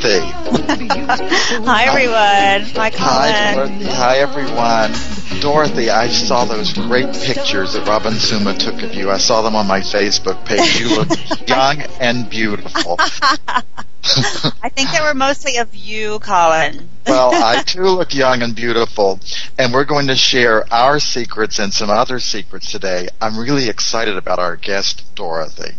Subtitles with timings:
[0.00, 0.20] Dorothy.
[1.66, 2.70] Hi, everyone.
[2.74, 2.96] Hi, Colin.
[2.98, 3.84] Hi, Dorothy.
[3.84, 5.40] Hi, everyone.
[5.42, 9.10] Dorothy, I saw those great pictures that Robin Zuma took of you.
[9.10, 10.80] I saw them on my Facebook page.
[10.80, 11.08] You look
[11.48, 12.96] young and beautiful.
[12.98, 16.88] I think they were mostly of you, Colin.
[17.06, 19.20] well, I too look young and beautiful,
[19.58, 23.08] and we're going to share our secrets and some other secrets today.
[23.20, 25.74] I'm really excited about our guest, Dorothy.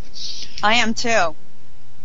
[0.61, 1.35] I am too.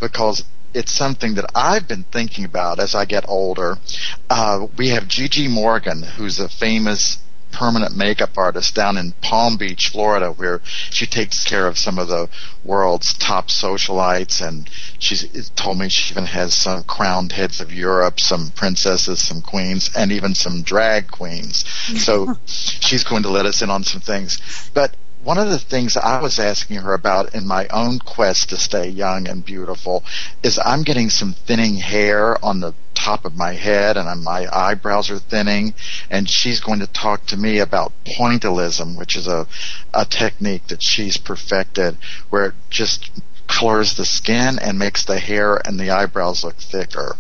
[0.00, 0.44] Because
[0.76, 3.78] it's something that I've been thinking about as I get older.
[4.28, 7.18] Uh, we have Gigi Morgan, who's a famous
[7.50, 10.60] permanent makeup artist down in Palm Beach, Florida, where
[10.90, 12.28] she takes care of some of the
[12.62, 14.46] world's top socialites.
[14.46, 19.40] And she's told me she even has some crowned heads of Europe, some princesses, some
[19.40, 21.64] queens, and even some drag queens.
[22.04, 24.38] So she's going to let us in on some things.
[24.74, 24.94] But
[25.26, 28.88] one of the things I was asking her about in my own quest to stay
[28.88, 30.04] young and beautiful
[30.40, 35.10] is I'm getting some thinning hair on the top of my head and my eyebrows
[35.10, 35.74] are thinning
[36.10, 39.48] and she's going to talk to me about pointillism which is a,
[39.92, 41.96] a technique that she's perfected
[42.30, 43.10] where it just
[43.48, 47.16] colors the skin and makes the hair and the eyebrows look thicker.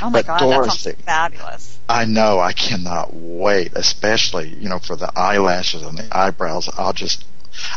[0.00, 1.78] Oh my but god, Dorothy, that sounds fabulous.
[1.90, 6.68] I know, I cannot wait, especially, you know, for the eyelashes and the eyebrows.
[6.78, 7.24] I'll just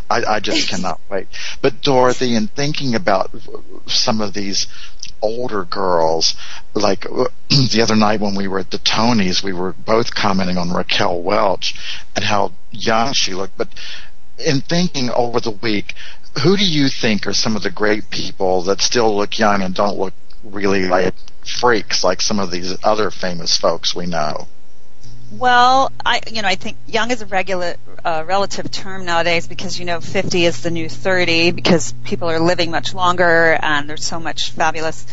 [0.09, 1.27] I, I just cannot wait.
[1.61, 3.31] But Dorothy, in thinking about
[3.87, 4.67] some of these
[5.21, 6.35] older girls,
[6.73, 10.57] like uh, the other night when we were at the Tonys, we were both commenting
[10.57, 11.73] on Raquel Welch
[12.15, 13.57] and how young she looked.
[13.57, 13.69] But
[14.37, 15.95] in thinking over the week,
[16.43, 19.73] who do you think are some of the great people that still look young and
[19.73, 21.13] don't look really like
[21.59, 24.47] freaks like some of these other famous folks we know?
[25.39, 29.79] Well, I you know I think young is a regular uh, relative term nowadays because
[29.79, 34.05] you know 50 is the new 30 because people are living much longer and there's
[34.05, 35.07] so much fabulous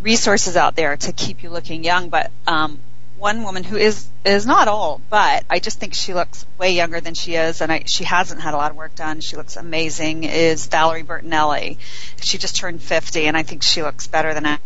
[0.00, 2.08] resources out there to keep you looking young.
[2.08, 2.78] But um,
[3.18, 7.00] one woman who is is not old, but I just think she looks way younger
[7.00, 9.20] than she is, and I, she hasn't had a lot of work done.
[9.20, 10.22] She looks amazing.
[10.22, 11.78] Is Valerie Bertinelli?
[12.22, 14.58] She just turned 50, and I think she looks better than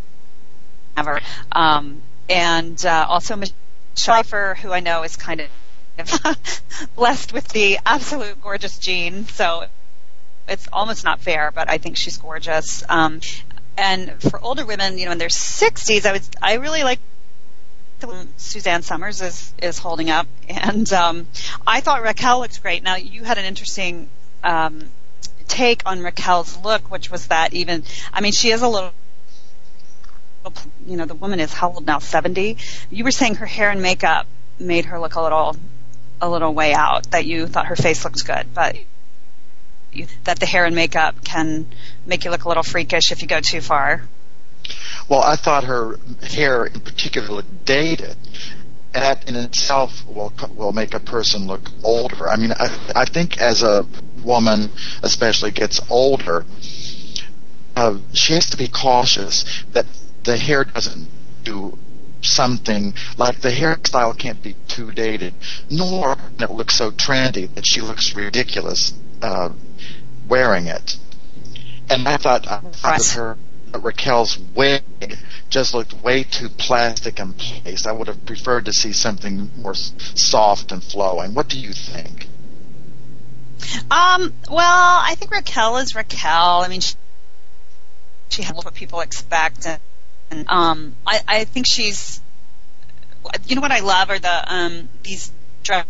[0.98, 1.20] ever.
[1.50, 3.40] Um, and uh, also.
[3.98, 5.48] Schleifer, who I know is kind of
[6.96, 9.64] blessed with the absolute gorgeous gene, so
[10.48, 12.82] it's almost not fair, but I think she's gorgeous.
[12.88, 13.20] Um,
[13.76, 17.00] and for older women, you know, in their 60s, I was I really like
[18.36, 21.26] Suzanne Somers is is holding up, and um,
[21.66, 22.82] I thought Raquel looked great.
[22.82, 24.08] Now you had an interesting
[24.44, 24.88] um,
[25.48, 27.82] take on Raquel's look, which was that even
[28.12, 28.92] I mean she is a little
[30.86, 31.98] you know, the woman is how old now?
[31.98, 32.56] 70.
[32.90, 34.26] You were saying her hair and makeup
[34.58, 35.56] made her look a little,
[36.20, 37.10] a little way out.
[37.10, 38.76] That you thought her face looked good, but
[39.92, 41.66] you, that the hair and makeup can
[42.06, 44.02] make you look a little freakish if you go too far.
[45.08, 48.16] Well, I thought her hair in particular looked dated.
[48.92, 52.28] That in itself will will make a person look older.
[52.28, 53.86] I mean, I, I think as a
[54.24, 54.70] woman,
[55.02, 56.44] especially gets older,
[57.76, 59.86] uh, she has to be cautious that
[60.28, 61.08] the hair doesn't
[61.42, 61.78] do
[62.20, 65.32] something like the hairstyle can't be too dated,
[65.70, 69.48] nor it looks so trendy that she looks ridiculous uh,
[70.28, 70.96] wearing it.
[71.88, 73.38] And I thought, I thought that her
[73.78, 74.82] Raquel's wig
[75.48, 77.86] just looked way too plastic and placed.
[77.86, 81.32] I would have preferred to see something more soft and flowing.
[81.32, 82.28] What do you think?
[83.90, 86.60] Um, well, I think Raquel is Raquel.
[86.60, 86.96] I mean, she,
[88.28, 89.80] she has what people expect, and
[90.48, 92.20] um, I, I think she's,
[93.46, 95.30] you know what I love are the um, these
[95.62, 95.86] dress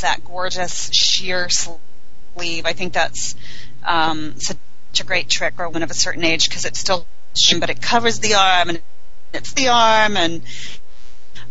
[0.00, 2.66] that gorgeous sheer sleeve.
[2.66, 3.36] I think that's
[3.84, 4.58] um, such
[5.00, 7.06] a great trick for a woman of a certain age because it's still,
[7.58, 8.80] but it covers the arm and
[9.32, 10.42] it's the arm and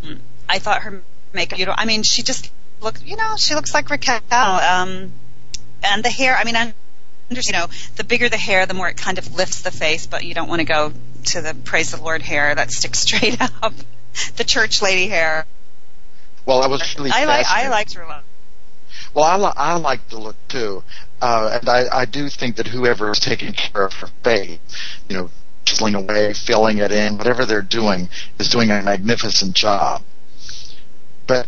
[0.03, 0.19] um,
[0.49, 1.59] I thought her makeup.
[1.59, 2.51] You know, I mean, she just
[2.81, 3.03] looked.
[3.03, 4.21] You know, she looks like Raquel.
[4.31, 5.11] Um,
[5.83, 6.35] and the hair.
[6.35, 6.73] I mean, I
[7.41, 10.23] you know, the bigger the hair, the more it kind of lifts the face, but
[10.23, 10.93] you don't want to go
[11.25, 13.73] to the praise the Lord hair that sticks straight up,
[14.35, 15.45] the church lady hair.
[16.45, 18.23] Well, I was really I like I liked her look.
[19.13, 20.83] Well, I, li- I like the look too,
[21.21, 24.59] uh, and I, I do think that whoever is taking care of her face,
[25.07, 25.29] you know,
[25.65, 28.09] chiseling away, filling it in, whatever they're doing,
[28.39, 30.01] is doing a magnificent job.
[31.27, 31.47] But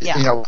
[0.00, 0.18] yeah.
[0.18, 0.44] you know,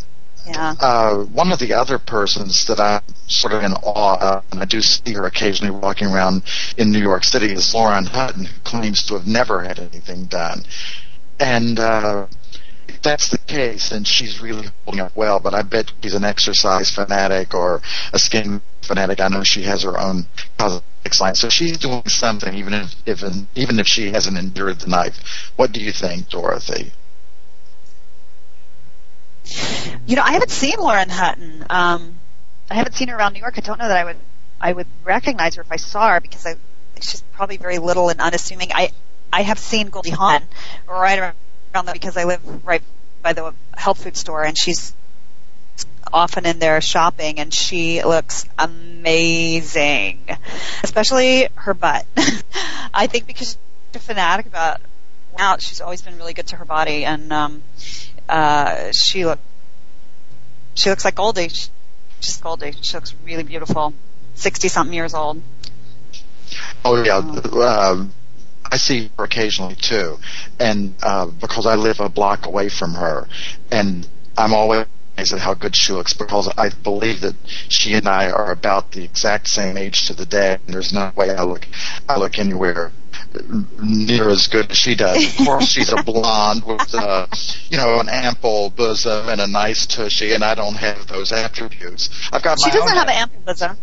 [0.48, 0.74] yeah.
[0.80, 4.64] Uh, one of the other persons that I'm sort of in awe of, and I
[4.64, 6.42] do see her occasionally walking around
[6.76, 10.62] in New York City, is Lauren Hutton, who claims to have never had anything done.
[11.38, 12.26] And uh,
[12.88, 15.38] if that's the case, then she's really holding up well.
[15.40, 19.20] But I bet she's an exercise fanatic or a skin fanatic.
[19.20, 20.26] I know she has her own
[20.58, 23.22] cosmetics line, so she's doing something, even if, if
[23.54, 25.52] even if she hasn't endured the knife.
[25.56, 26.92] What do you think, Dorothy?
[30.06, 31.64] You know, I haven't seen Lauren Hutton.
[31.68, 32.18] Um,
[32.70, 33.54] I haven't seen her around New York.
[33.56, 34.16] I don't know that I would
[34.60, 36.54] I would recognize her if I saw her because I
[37.00, 38.70] she's probably very little and unassuming.
[38.74, 38.90] I
[39.32, 40.42] I have seen Goldie Hawn
[40.88, 42.82] right around there because I live right
[43.22, 44.94] by the health food store, and she's
[46.12, 50.20] often in there shopping, and she looks amazing,
[50.82, 52.06] especially her butt.
[52.94, 53.58] I think because
[53.92, 54.80] she's a fanatic about
[55.38, 57.62] out, she's always been really good to her body, and um,
[58.28, 59.38] uh, she look
[60.74, 61.50] she looks like Goldie.
[62.20, 62.72] She's Goldie.
[62.82, 63.94] She looks really beautiful.
[64.34, 65.42] Sixty something years old.
[66.84, 67.18] Oh yeah.
[67.18, 68.06] Uh,
[68.70, 70.18] I see her occasionally too,
[70.60, 73.26] and uh, because I live a block away from her,
[73.70, 74.86] and I'm always
[75.16, 77.34] amazed at how good she looks because I believe that
[77.68, 81.12] she and I are about the exact same age to the day, and there's no
[81.16, 81.66] way I look
[82.08, 82.92] I look anywhere
[83.82, 85.38] near as good as she does.
[85.38, 87.26] Of course, she's a blonde with, uh,
[87.68, 92.10] you know, an ample bosom and a nice tushy, and I don't have those attributes.
[92.32, 92.58] I've got.
[92.62, 93.76] She doesn't have an ample bosom.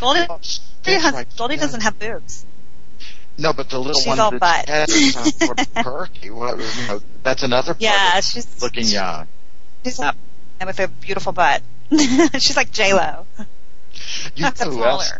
[0.00, 0.38] Goldie, oh,
[0.84, 1.26] has, right.
[1.36, 1.60] Goldie yeah.
[1.60, 2.46] doesn't have boobs.
[3.38, 6.30] No, but the little she's one all that has sort of perky.
[6.30, 9.26] Well, you know, that's another yeah, she's looking young.
[9.84, 10.16] She's up
[10.58, 11.62] and with a beautiful butt.
[11.90, 13.26] she's like J Lo.
[14.36, 15.12] You know who else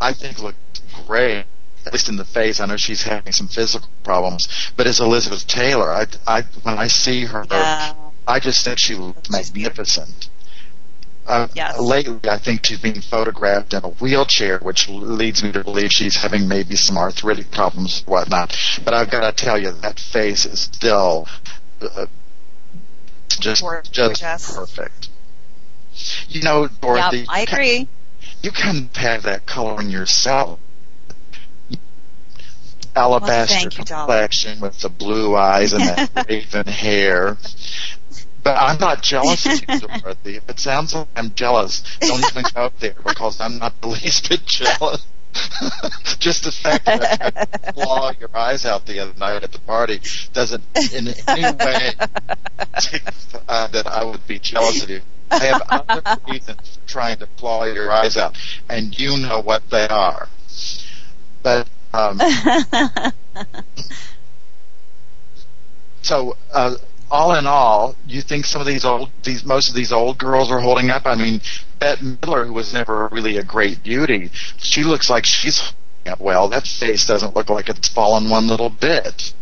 [0.00, 0.58] I think looked
[1.06, 1.44] great
[1.86, 2.60] at least in the face.
[2.60, 6.88] I know she's having some physical problems, but as Elizabeth Taylor, I, I when I
[6.88, 7.94] see her, yeah.
[8.26, 10.28] I just think she looks magnificent.
[11.26, 11.78] Uh, yes.
[11.80, 16.16] Lately, I think she's being photographed in a wheelchair, which leads me to believe she's
[16.16, 18.56] having maybe some arthritic problems or whatnot.
[18.84, 21.26] But I've got to tell you, that face is still
[21.80, 22.06] uh,
[23.28, 24.22] just just
[24.54, 25.08] perfect.
[26.28, 27.18] You know, Dorothy.
[27.18, 27.88] Yep, I agree.
[28.42, 30.60] You of have that color in yourself
[32.96, 37.36] alabaster well, complexion with the blue eyes and that raven hair.
[38.42, 40.36] But I'm not jealous of you, Dorothy.
[40.36, 44.28] If it sounds like I'm jealous, don't even go there because I'm not the least
[44.28, 45.04] bit jealous.
[46.18, 50.00] Just the fact that I claw your eyes out the other night at the party
[50.32, 50.62] doesn't
[50.94, 51.92] in any way
[53.48, 55.02] uh, that I would be jealous of you.
[55.30, 58.38] I have other reasons for trying to claw your eyes out,
[58.70, 60.28] and you know what they are.
[61.42, 62.20] But um,
[66.02, 66.74] so, uh,
[67.10, 70.50] all in all, you think some of these old, these most of these old girls
[70.50, 71.06] are holding up?
[71.06, 71.40] I mean,
[71.78, 76.20] Bette Midler, who was never really a great beauty, she looks like she's holding up
[76.20, 76.48] well.
[76.48, 79.32] That face doesn't look like it's fallen one little bit.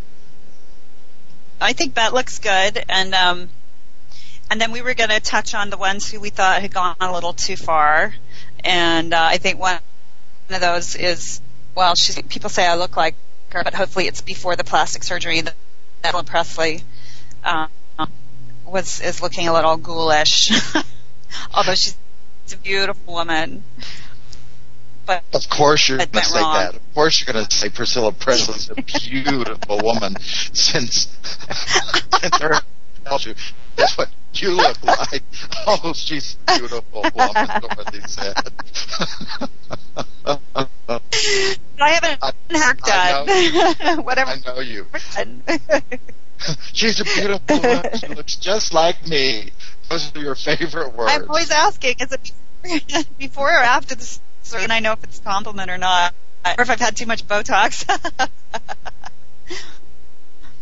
[1.61, 3.49] I think Bette looks good, and um,
[4.51, 6.97] and then we were going to touch on the ones who we thought had gone
[7.01, 8.15] a little too far,
[8.63, 9.79] and uh, I think one
[10.51, 11.41] of those is
[11.75, 13.15] well, she's, people say I look like
[13.51, 15.55] her, but hopefully it's before the plastic surgery that
[16.03, 16.83] Ellen Presley
[17.45, 17.69] um,
[18.67, 20.51] was is looking a little ghoulish,
[21.55, 21.97] although she's
[22.53, 23.63] a beautiful woman.
[25.07, 26.55] But of course you're going to say wrong.
[26.55, 26.75] that.
[26.77, 31.09] Of course you're going to say Priscilla Presley's a beautiful woman since
[32.21, 32.61] since her
[33.05, 33.35] tells you
[33.77, 35.23] that's what you look like.
[35.67, 38.35] Oh, she's a beautiful woman, Dorothy said.
[41.81, 43.27] I haven't I, work done.
[43.31, 44.33] I Whatever.
[44.33, 44.87] I know you.
[46.75, 47.99] she's a beautiful woman.
[47.99, 49.53] She looks just like me.
[49.89, 51.13] Those are your favorite words.
[51.15, 54.65] I'm always asking, is it before or after the surgery?
[54.65, 57.27] And I know if it's a compliment or not, or if I've had too much
[57.27, 57.89] Botox.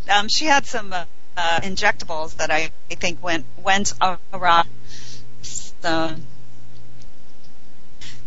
[0.09, 3.93] um, she had some uh, uh, injectables that I, I think went went
[4.33, 4.69] around.
[5.43, 6.15] So,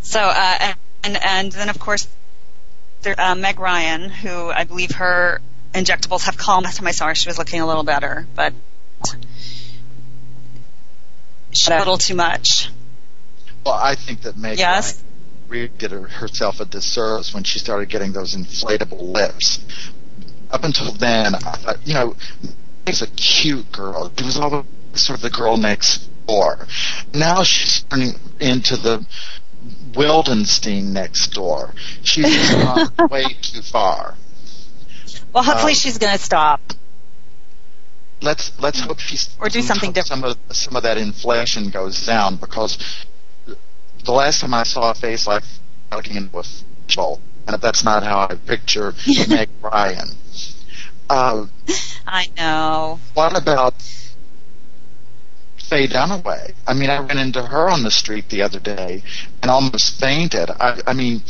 [0.02, 2.08] so uh, and and then of course
[3.02, 5.42] there, uh, Meg Ryan, who I believe her
[5.74, 6.66] injectables have calmed.
[6.66, 8.54] Last time I saw her, she was looking a little better, but
[11.52, 12.70] she a little too much.
[13.66, 15.02] Well, I think that Meg yes.
[15.48, 19.60] Ryan did herself a disservice when she started getting those inflatable lips.
[20.52, 22.16] Up until then, I thought, you know,
[22.86, 24.12] Meg's a cute girl.
[24.18, 26.68] She was always sort of the girl next door.
[27.14, 29.06] Now she's turning into the
[29.94, 31.74] Wildenstein next door.
[32.04, 34.16] She's gone way too far.
[35.34, 36.62] Well, hopefully um, she's going to stop.
[38.22, 40.22] Let's let's hope she's or do something different.
[40.22, 42.78] Some of some of that inflation goes down because
[44.04, 45.44] the last time I saw a face like
[45.92, 46.44] looking into a
[46.88, 48.94] fishbowl, and that's not how I picture
[49.28, 50.08] Meg Ryan.
[51.10, 51.46] Uh,
[52.08, 53.00] I know.
[53.14, 53.76] What about
[55.58, 56.54] Faye Dunaway?
[56.68, 59.04] I mean, I ran into her on the street the other day
[59.42, 60.50] and almost fainted.
[60.50, 61.24] I, I mean,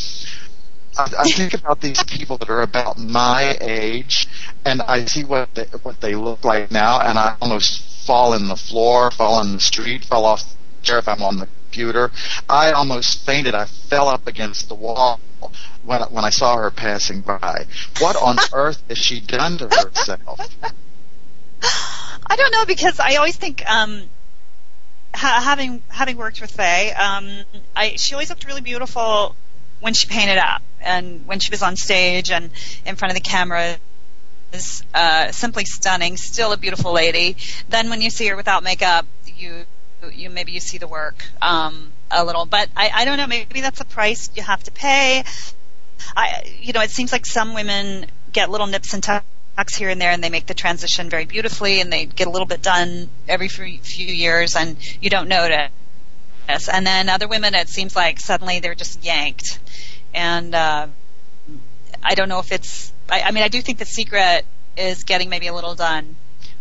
[0.97, 4.27] I, I think about these people that are about my age,
[4.65, 8.47] and I see what they, what they look like now, and I almost fall in
[8.47, 12.11] the floor, fall in the street, fall off the chair if I'm on the computer.
[12.47, 13.55] I almost fainted.
[13.55, 15.19] I fell up against the wall
[15.83, 17.65] when when I saw her passing by.
[17.99, 20.39] What on earth has she done to herself?
[22.27, 24.03] I don't know because I always think um,
[25.13, 27.29] ha- having having worked with Faye, um,
[27.75, 29.35] I she always looked really beautiful
[29.79, 32.49] when she painted up and when she was on stage and
[32.85, 33.77] in front of the camera
[34.53, 36.17] is uh, simply stunning.
[36.17, 37.37] Still a beautiful lady.
[37.69, 39.65] Then when you see her without makeup, you
[40.09, 42.45] you maybe you see the work um, a little.
[42.45, 43.27] But I, I don't know.
[43.27, 45.23] Maybe that's a price you have to pay.
[46.15, 49.99] I you know it seems like some women get little nips and tucks here and
[49.99, 53.09] there, and they make the transition very beautifully, and they get a little bit done
[53.27, 55.69] every few, years, and you don't notice.
[56.71, 59.59] And then other women, it seems like suddenly they're just yanked
[60.15, 60.87] and uh,
[62.01, 62.91] I don't know if it's.
[63.09, 64.45] I, I mean, I do think the secret
[64.77, 66.15] is getting maybe a little done,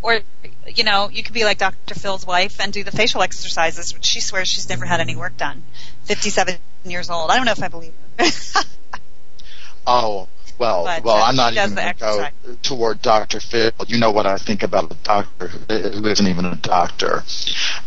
[0.05, 0.21] or
[0.69, 1.95] you know, you could be like Dr.
[1.95, 5.37] Phil's wife and do the facial exercises, which she swears she's never had any work
[5.37, 5.63] done.
[6.05, 7.31] Fifty-seven years old.
[7.31, 8.27] I don't know if I believe her.
[9.87, 10.29] oh.
[10.57, 12.29] Well, But, well, uh, I'm not even going to go
[12.63, 13.41] toward Dr.
[13.41, 13.73] Phil.
[13.89, 17.25] You know what I think about a doctor who who isn't even a doctor,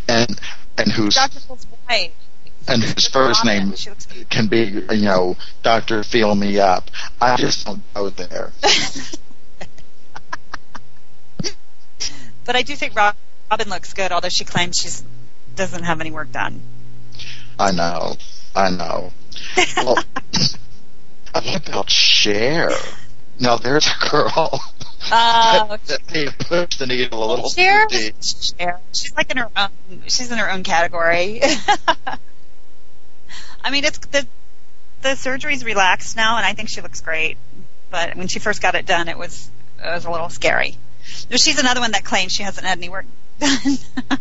[0.10, 0.38] and
[0.78, 1.40] and who's Dr.
[1.40, 2.12] Phil's wife.
[2.68, 3.74] and whose first name
[4.30, 6.92] can be, you know, Doctor Feel Me Up.
[7.22, 8.52] I just don't go there.
[12.48, 14.90] But I do think Robin looks good, although she claims she
[15.56, 16.62] doesn't have any work done.
[17.60, 18.16] I know,
[18.56, 19.12] I know.
[19.76, 19.96] Well,
[21.34, 22.72] what about Cher?
[23.40, 24.62] Now there's a girl
[25.12, 27.88] Uh, that may have pushed the needle a little Cher.
[27.90, 28.80] Cher.
[28.98, 30.04] She's like in her own.
[30.08, 31.42] She's in her own category.
[33.64, 34.26] I mean, it's the
[35.02, 37.38] the surgery's relaxed now, and I think she looks great.
[37.92, 39.50] But when she first got it done, it was
[39.84, 40.78] it was a little scary.
[41.32, 43.06] She's another one that claims she hasn't had any work
[43.40, 43.78] done.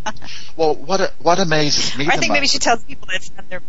[0.56, 3.60] Well, what what amazes me I think maybe she tells people that it's not their.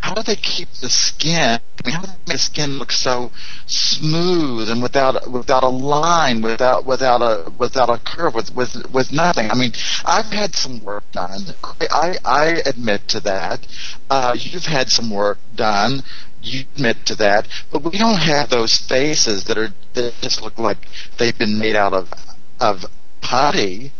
[0.00, 1.60] how do they keep the skin?
[1.60, 3.30] I mean, how do they make the skin look so
[3.66, 9.12] smooth and without without a line, without without a without a curve, with with with
[9.12, 9.50] nothing?
[9.50, 9.72] I mean,
[10.04, 11.40] I've had some work done.
[11.62, 13.64] I I admit to that.
[14.10, 16.02] Uh, you've had some work done.
[16.42, 20.58] You admit to that, but we don't have those faces that are that just look
[20.58, 20.78] like
[21.18, 22.12] they've been made out of
[22.60, 22.84] of
[23.20, 23.92] putty.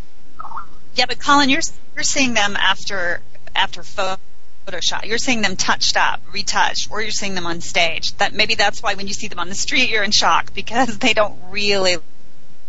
[0.95, 1.63] Yeah, but Colin, you're
[1.95, 3.21] you're seeing them after
[3.55, 5.05] after Photoshop.
[5.05, 8.17] You're seeing them touched up, retouched, or you're seeing them on stage.
[8.17, 10.99] That maybe that's why when you see them on the street, you're in shock because
[10.99, 11.97] they don't really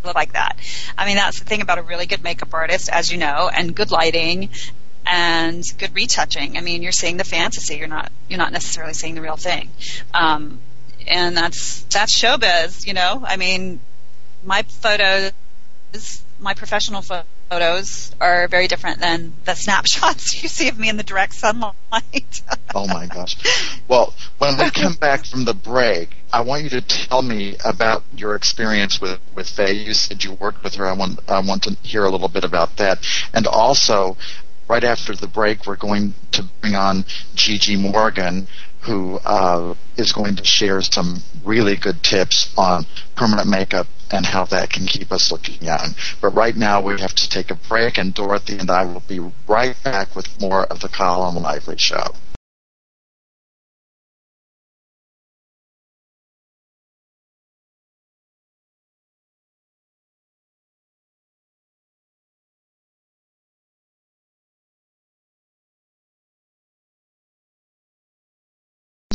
[0.03, 0.57] look like that.
[0.97, 3.75] I mean, that's the thing about a really good makeup artist, as you know, and
[3.75, 4.49] good lighting
[5.05, 6.57] and good retouching.
[6.57, 7.77] I mean, you're seeing the fantasy.
[7.77, 9.69] You're not you're not necessarily seeing the real thing.
[10.13, 10.59] Um,
[11.07, 13.23] and that's that's showbiz, you know.
[13.25, 13.79] I mean,
[14.43, 15.31] my photos,
[16.39, 21.03] my professional photos are very different than the snapshots you see of me in the
[21.03, 21.73] direct sunlight.
[22.75, 23.35] Oh my gosh.
[23.87, 28.03] Well, when we come back from the break, I want you to tell me about
[28.15, 29.73] your experience with with Faye.
[29.73, 30.87] You said you worked with her.
[30.87, 33.05] I want I want to hear a little bit about that.
[33.33, 34.17] And also,
[34.67, 37.05] right after the break, we're going to bring on
[37.35, 38.47] Gigi Morgan,
[38.81, 44.45] who uh, is going to share some really good tips on permanent makeup and how
[44.45, 45.95] that can keep us looking young.
[46.21, 49.19] But right now, we have to take a break, and Dorothy and I will be
[49.47, 52.13] right back with more of the Colin Lively Show.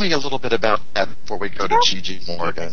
[0.09, 2.73] Me a little bit about that before we go to Gigi Morgan.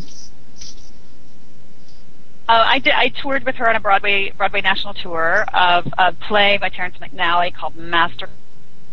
[2.47, 2.93] Uh, I did.
[2.93, 6.95] I toured with her on a Broadway Broadway national tour of a play by Terrence
[6.99, 8.29] McNally called Master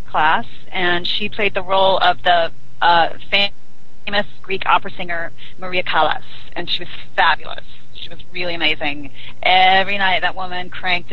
[0.09, 6.25] Class, and she played the role of the uh, famous Greek opera singer Maria Callas,
[6.55, 7.65] and she was fabulous.
[7.95, 9.13] She was really amazing.
[9.43, 11.13] Every night, that woman cranked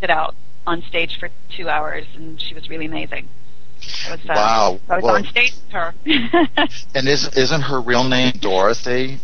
[0.00, 0.34] it out
[0.66, 3.28] on stage for two hours, and she was really amazing.
[4.10, 4.80] Was, uh, Wow.
[4.88, 5.94] I was Well- on stage with her.
[6.94, 9.20] And is, isn't her real name Dorothy?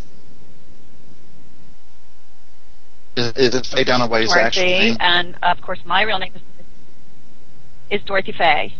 [3.17, 4.97] Is, is it Faye Dunaway's actual Dorothy, name?
[5.01, 8.75] and of course, my real name is, is Dorothy Faye.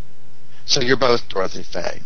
[0.67, 2.01] So you're both Dorothy Faye.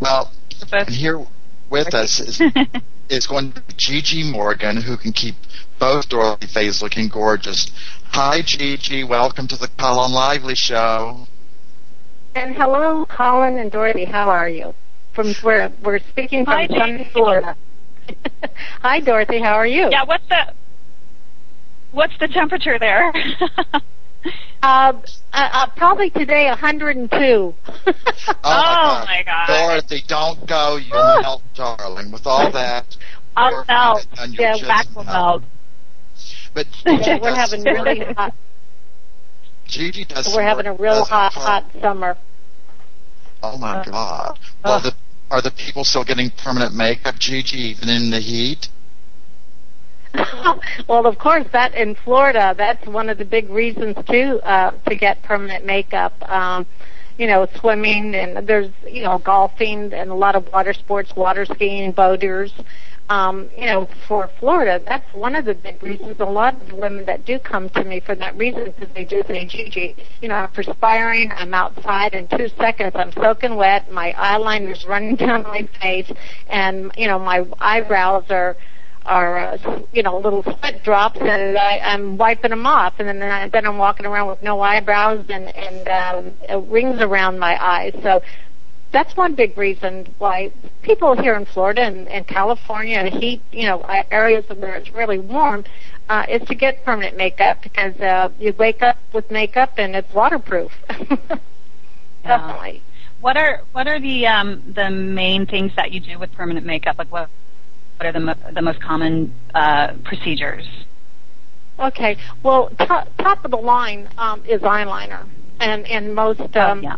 [0.00, 0.30] Well,
[0.72, 1.24] and here
[1.70, 2.40] with us is
[3.08, 5.34] is going to be Gigi Morgan, who can keep
[5.78, 7.66] both Dorothy Fays looking gorgeous.
[8.12, 9.02] Hi, Gigi.
[9.04, 11.26] Welcome to the Colin Lively Show.
[12.36, 14.04] And hello, Colin and Dorothy.
[14.04, 14.74] How are you?
[15.14, 17.10] From where we're speaking from Hi, sunny Gigi.
[17.10, 17.56] Florida.
[18.82, 19.40] Hi, Dorothy.
[19.40, 19.88] How are you?
[19.90, 20.52] Yeah, what's the
[21.92, 23.12] what's the temperature there?
[24.60, 24.92] Uh,
[25.32, 27.14] uh, uh, probably today 102.
[27.14, 27.54] Oh,
[28.42, 29.46] Oh, my, my God.
[29.46, 30.76] Dorothy, don't go.
[30.78, 32.10] You'll melt, darling.
[32.10, 32.96] With all that.
[33.36, 34.04] I'll melt.
[34.16, 35.42] done, yeah, just Wax will melt.
[36.54, 38.34] But we're having really hot.
[39.66, 42.16] Gigi does We're having a work- real hot, hot summer.
[43.42, 44.38] Oh my Uh, God!
[44.64, 44.68] uh.
[44.68, 44.94] Well, the,
[45.30, 48.68] are the people still getting permanent makeup, Gigi, even in the heat?
[50.88, 54.94] well, of course, that in Florida, that's one of the big reasons too uh, to
[54.94, 56.14] get permanent makeup.
[56.30, 56.66] Um,
[57.18, 61.44] you know, swimming and there's you know golfing and a lot of water sports, water
[61.44, 62.52] skiing, boaters.
[63.08, 66.16] Um, you know, for Florida, that's one of the big reasons.
[66.18, 69.04] A lot of the women that do come to me for that reason because they
[69.04, 73.92] do say, Gigi, you know, I'm perspiring, I'm outside in two seconds, I'm soaking wet,
[73.92, 76.10] my eyeliner's running down my face,
[76.48, 78.56] and you know, my eyebrows are
[79.04, 82.94] are uh, you know little sweat drops and I, I'm wiping them off.
[82.98, 87.38] And then I, then I'm walking around with no eyebrows and and um, rings around
[87.38, 87.94] my eyes.
[88.02, 88.20] So
[88.92, 90.52] that's one big reason why
[90.82, 95.18] people here in Florida and, and California and heat you know areas where it's really
[95.18, 95.64] warm
[96.08, 100.12] uh, is to get permanent makeup because uh, you wake up with makeup and it's
[100.14, 100.70] waterproof
[102.22, 102.82] definitely
[103.20, 106.96] What are what are the um, the main things that you do with permanent makeup?
[106.98, 107.28] Like what
[107.96, 110.66] what are the mo- the most common uh, procedures?
[111.78, 112.16] Okay.
[112.42, 115.26] Well, top, top of the line um, is eyeliner,
[115.60, 116.96] and and most um, oh, yeah.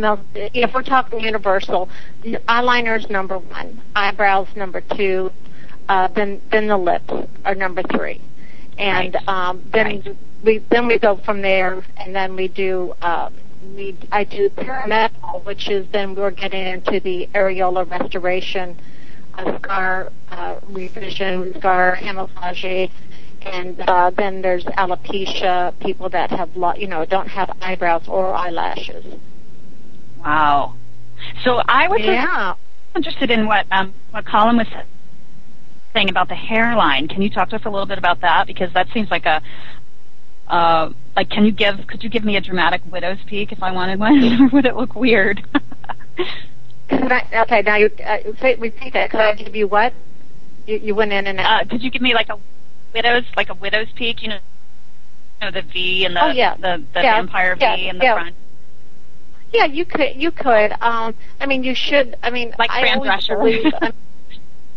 [0.00, 1.88] Most if we're talking universal,
[2.24, 5.30] eyeliner is number one, eyebrows number two,
[5.88, 7.12] uh, then then the lips
[7.44, 8.20] are number three,
[8.78, 9.28] and Right.
[9.28, 10.16] um, then Right.
[10.42, 12.94] we then we go from there, and then we do.
[13.02, 13.34] Um,
[13.76, 18.76] we I do paramedical, which is then we're getting into the areola restoration,
[19.36, 22.88] uh, scar uh, revision, scar camouflage,
[23.42, 28.32] and uh, then there's alopecia, people that have lo- you know don't have eyebrows or
[28.32, 29.04] eyelashes.
[30.24, 30.74] Wow.
[31.44, 32.54] So I was Yeah.
[32.96, 34.66] interested in what um, what Colin was
[35.94, 37.08] saying about the hairline.
[37.08, 38.46] Can you talk to us a little bit about that?
[38.46, 39.42] Because that seems like a
[40.48, 43.72] uh, like can you give could you give me a dramatic widow's peak if I
[43.72, 45.42] wanted one, or would it look weird?
[46.90, 49.10] I, okay, now you uh, say, repeat that.
[49.10, 49.92] Could I give you what?
[50.66, 51.62] You, you went in and out.
[51.62, 52.38] uh, could you give me like a
[52.92, 54.22] widow's like a widow's peak?
[54.22, 54.38] You know,
[55.40, 56.56] you know the V and the Oh, yeah.
[56.56, 57.16] the, the Yeah.
[57.16, 57.76] vampire V Yeah.
[57.76, 58.34] in the front.
[59.52, 60.16] Yeah, you could.
[60.16, 60.72] You could.
[60.80, 62.16] Um, I mean, you should.
[62.22, 63.72] I mean, Like I always believe.
[63.82, 63.92] um,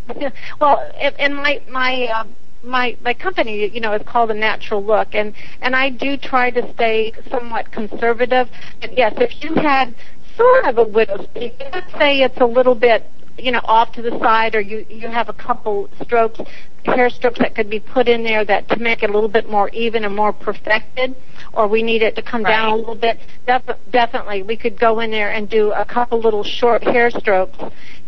[0.60, 2.08] well, in, in my my.
[2.08, 6.16] Um, my my company you know is called a natural look and and I do
[6.16, 8.50] try to stay somewhat conservative
[8.82, 9.94] and yes if you had
[10.38, 13.06] sort of a widow's peak let's say it's a little bit
[13.38, 16.40] you know off to the side or you you have a couple strokes
[16.86, 19.50] hair strokes that could be put in there that to make it a little bit
[19.50, 21.16] more even and more perfected
[21.54, 25.00] or we need it to come down a little bit def- definitely we could go
[25.00, 27.58] in there and do a couple little short hair strokes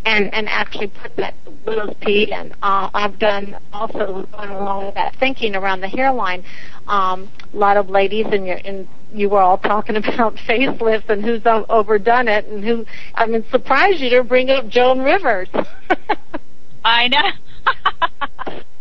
[0.05, 1.33] and and actually put that
[1.65, 6.43] widow's peak and uh, I've done also going along with that thinking around the hairline.
[6.87, 11.23] Um a lot of ladies and you and you were all talking about facelifts and
[11.23, 15.49] who's overdone it and who I mean surprised you to bring up Joan Rivers.
[16.83, 18.61] I know.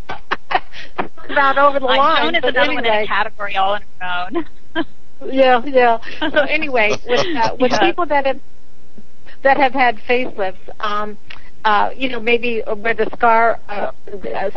[1.29, 4.27] about over the line Joan is but another one in a category all on her
[4.35, 4.85] own.
[5.31, 5.99] yeah, yeah.
[6.19, 7.79] So anyway, with uh, with Yeah.
[7.79, 8.39] people that have
[9.43, 11.17] that have had facelifts, um,
[11.65, 13.91] uh, you know, maybe where the scar, uh,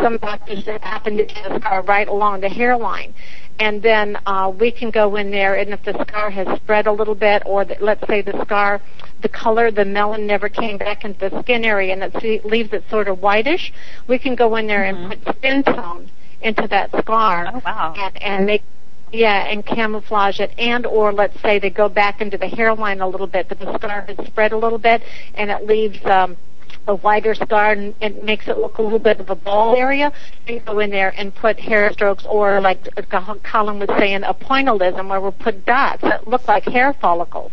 [0.00, 3.14] some doctors that happen to get a scar right along the hairline.
[3.60, 6.92] And then uh, we can go in there, and if the scar has spread a
[6.92, 8.80] little bit, or the, let's say the scar,
[9.20, 12.84] the color, the melanin never came back into the skin area, and it leaves it
[12.88, 13.72] sort of whitish,
[14.06, 15.10] we can go in there Mhm.
[15.10, 16.08] and put skin tone
[16.42, 17.94] into that scar Oh wow.
[17.96, 18.62] and and make
[19.12, 23.08] yeah and camouflage it and or let's say they go back into the hairline a
[23.08, 25.02] little bit but the scar has spread a little bit
[25.34, 26.36] and it leaves um
[26.86, 30.12] a wider scar and it makes it look a little bit of a ball area
[30.46, 32.78] you go in there and put hair strokes or like
[33.42, 37.52] Colin was saying a pointillism where we'll put dots that look like hair follicles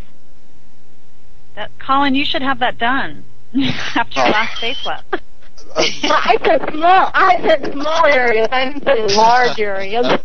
[1.55, 3.23] That, Colin, you should have that done
[3.95, 5.19] after your last facelift.
[5.75, 10.19] Uh, I said small I said small areas I didn't say large areas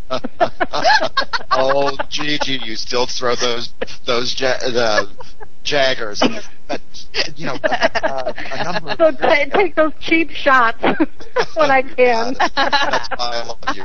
[1.51, 3.73] oh, Gigi, you still throw those
[4.05, 5.09] those ja- the
[5.63, 6.21] Jaggers,
[6.67, 6.81] but
[7.35, 10.81] you know, uh, a number So years t- ago- take those cheap shots
[11.55, 12.35] when I can.
[12.55, 13.83] That's why I love you.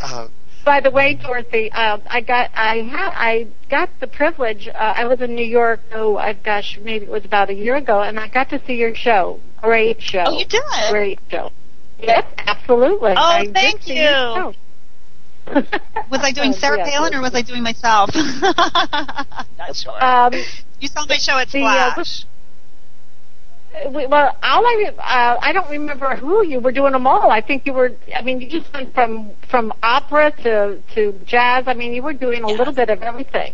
[0.00, 0.28] Uh,
[0.64, 4.66] By the way, Dorothy, uh, I got I ha- I got the privilege.
[4.68, 5.80] Uh, I was in New York.
[5.92, 8.74] Oh, I gosh, maybe it was about a year ago, and I got to see
[8.74, 9.40] your show.
[9.60, 10.24] Great show.
[10.26, 10.62] Oh, you did?
[10.90, 11.50] Great show.
[12.00, 13.12] Yes, absolutely.
[13.12, 14.54] Oh, I thank you.
[16.10, 16.88] Was I doing Oh, Sarah yeah.
[16.90, 18.08] Palin or was I doing myself?
[18.14, 20.02] Not sure.
[20.02, 20.32] Um,
[20.80, 22.24] you saw my show at the, uh, Splash.
[22.24, 22.30] we-
[23.86, 27.30] well, all I uh, I don't remember who you were doing them all.
[27.30, 27.92] I think you were.
[28.16, 31.64] I mean, you just went from from opera to to jazz.
[31.66, 32.56] I mean, you were doing a Yeah.
[32.56, 33.52] little bit of everything.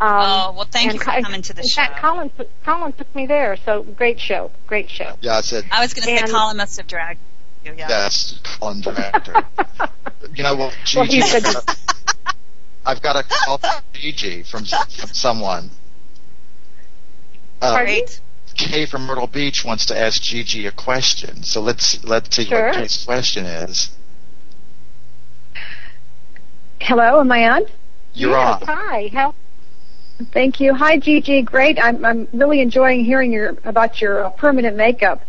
[0.00, 1.82] Um, oh well, thank you for Co- coming to the in show.
[1.82, 2.30] fact, Colin
[2.64, 3.56] Colin took me there.
[3.64, 5.16] So great show, great show.
[5.20, 7.20] yeah, I said I was going to say Colin must have dragged
[7.64, 7.74] you.
[7.76, 7.86] Yeah.
[7.88, 9.34] yes, Colin director.
[10.34, 11.16] you know what, Well, Gigi?
[11.16, 11.44] he said-
[12.86, 15.70] I've got a call from Gigi from, from someone.
[17.60, 17.84] Uh, Pardon?
[17.84, 18.20] Great.
[18.60, 21.42] Kay from Myrtle Beach wants to ask Gigi a question.
[21.44, 22.66] So let's let's see Sure.
[22.66, 23.90] what Kay's question is.
[26.80, 27.62] Hello, am I on?
[28.12, 28.66] You're yes, on.
[28.68, 29.10] Hi.
[29.12, 29.34] How?
[30.32, 30.74] Thank you.
[30.74, 31.40] Hi, Gigi.
[31.40, 31.82] Great.
[31.82, 35.22] I'm I'm really enjoying hearing your about your uh, permanent makeup.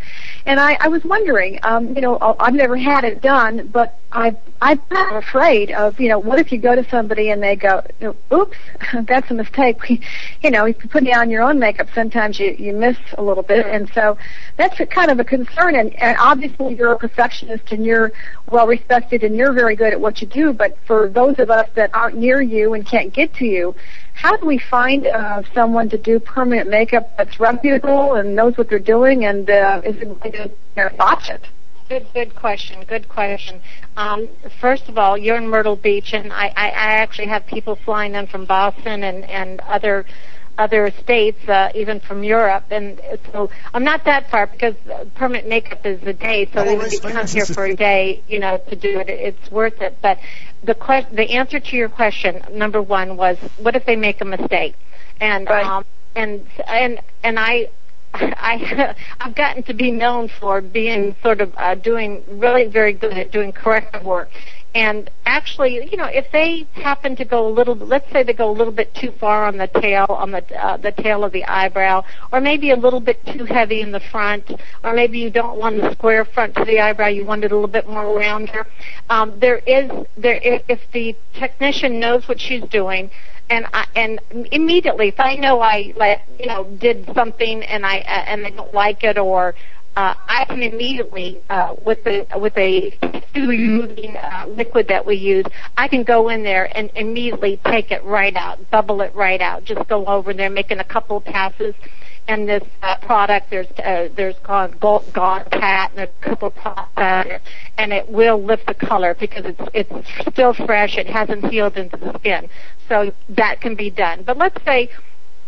[0.45, 4.35] And I, I was wondering, um, you know, I've never had it done, but I
[4.61, 7.83] I'm afraid of, you know, what if you go to somebody and they go,
[8.31, 8.57] "Oops,
[9.07, 9.77] that's a mistake."
[10.41, 13.43] you know, if you put down your own makeup, sometimes you you miss a little
[13.43, 14.17] bit, and so
[14.57, 15.75] that's a kind of a concern.
[15.75, 18.11] And, and obviously, you're a perfectionist and you're
[18.49, 20.53] well respected and you're very good at what you do.
[20.53, 23.75] But for those of us that aren't near you and can't get to you,
[24.13, 28.69] how do we find uh, someone to do permanent makeup that's reputable and knows what
[28.69, 30.51] they're doing and uh, isn't going to
[30.97, 31.47] botch it?
[31.89, 32.85] Good, good question.
[32.87, 33.61] Good question.
[33.97, 34.29] Um,
[34.61, 38.15] first of all, you're in Myrtle Beach, and I, I, I actually have people flying
[38.15, 40.05] in from Boston and and other
[40.57, 42.99] other states, uh, even from Europe, and
[43.31, 46.49] so I'm not that far because uh, permanent makeup is a day.
[46.53, 49.51] So even if you come here for a day, you know, to do it, it's
[49.51, 49.97] worth it.
[50.01, 50.19] But
[50.63, 54.25] the que- the answer to your question, number one, was what if they make a
[54.25, 54.75] mistake?
[55.19, 55.65] And Right.
[55.65, 55.85] um,
[56.15, 57.69] and and and I
[58.13, 63.17] I I've gotten to be known for being sort of uh, doing really very good
[63.17, 64.29] at doing corrective work.
[64.73, 68.49] And actually, you know, if they happen to go a little, let's say they go
[68.49, 71.43] a little bit too far on the tail, on the uh, the tail of the
[71.43, 74.49] eyebrow, or maybe a little bit too heavy in the front,
[74.85, 77.55] or maybe you don't want the square front to the eyebrow, you want it a
[77.55, 78.65] little bit more rounder.
[79.09, 83.11] Um, there is there if, the technician knows what she's doing,
[83.49, 84.21] and I, and
[84.53, 88.51] immediately if I know I like you know did something and I uh, and I
[88.51, 89.53] don't like it or
[89.95, 92.97] uh, I can immediately uh, with the with a
[93.35, 98.03] removing uh, liquid that we use, I can go in there and immediately take it
[98.03, 99.65] right out, bubble it right out.
[99.65, 101.75] Just go over there, making a couple of passes.
[102.27, 107.41] And this uh, product, there's uh, there's called Gold Gaunt Pat and a couple of
[107.77, 110.97] and it will lift the color because it's it's still fresh.
[110.97, 112.47] It hasn't healed into the skin,
[112.87, 114.23] so that can be done.
[114.23, 114.89] But let's say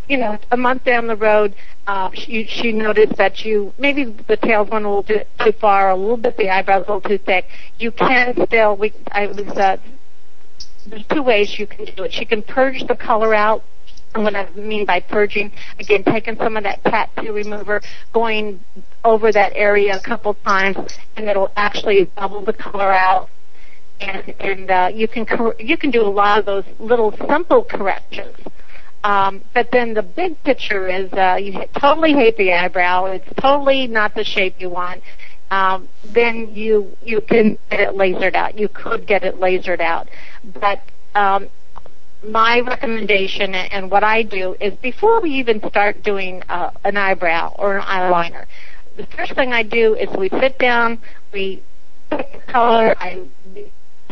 [0.08, 1.56] you know, a month down the road,
[1.88, 5.90] uh, she, she noticed that you maybe the tail's went a little bit too far,
[5.90, 7.46] a little bit the eyebrows a little too thick.
[7.80, 8.76] You can still.
[8.76, 9.78] We I was uh,
[10.88, 12.14] there's two ways you can do it.
[12.14, 13.64] She can purge the color out.
[14.14, 17.82] And what I mean by purging, again, taking some of that tattoo remover,
[18.14, 18.60] going
[19.04, 20.78] over that area a couple times,
[21.18, 23.30] and it'll actually bubble the color out
[24.00, 27.64] and and uh, you can cor- you can do a lot of those little simple
[27.64, 28.36] corrections.
[29.04, 33.06] Um, but then the big picture is uh, you totally hate the eyebrow.
[33.06, 35.04] It's totally not the shape you want.
[35.52, 38.58] Um, then you you can get it lasered out.
[38.58, 40.08] You could get it lasered out,
[40.62, 40.82] but
[41.16, 41.50] um,
[42.24, 47.54] my recommendation and what I do is before we even start doing uh, an eyebrow
[47.58, 48.46] or an eyeliner,
[48.96, 51.00] the first thing I do is we sit down,
[51.32, 51.62] we
[52.10, 53.24] pick the color, I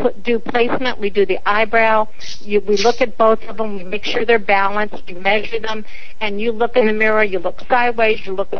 [0.01, 2.07] put, do placement, we do the eyebrow,
[2.41, 5.85] you, we look at both of them, we make sure they're balanced, you measure them,
[6.19, 8.51] and you look in the mirror, you look sideways, you look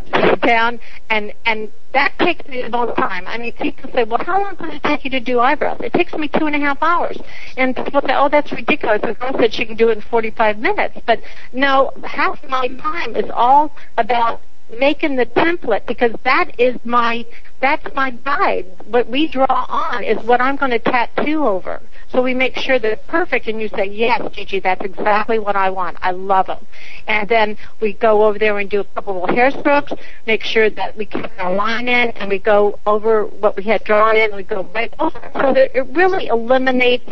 [0.42, 3.26] down, and, and that takes me the most time.
[3.28, 5.80] I mean, people say, well, how long does it take you to do eyebrows?
[5.84, 7.18] It takes me two and a half hours.
[7.58, 9.02] And people say, oh, that's ridiculous.
[9.02, 11.00] The girl said she can do it in 45 minutes.
[11.06, 14.42] But no, half my time is all about
[14.80, 17.26] making the template because that is my
[17.62, 18.66] that's my guide.
[18.88, 21.82] What we draw on is what I'm going to tattoo over.
[22.10, 25.56] So we make sure that it's perfect, and you say, yes, Gigi, that's exactly what
[25.56, 25.98] I want.
[26.02, 26.66] I love them.
[27.08, 29.94] And then we go over there and do a couple of hair strokes,
[30.28, 33.84] make sure that we keep our line in, and we go over what we had
[33.86, 35.20] drawn in, and we go right over.
[35.36, 37.10] So that it really eliminates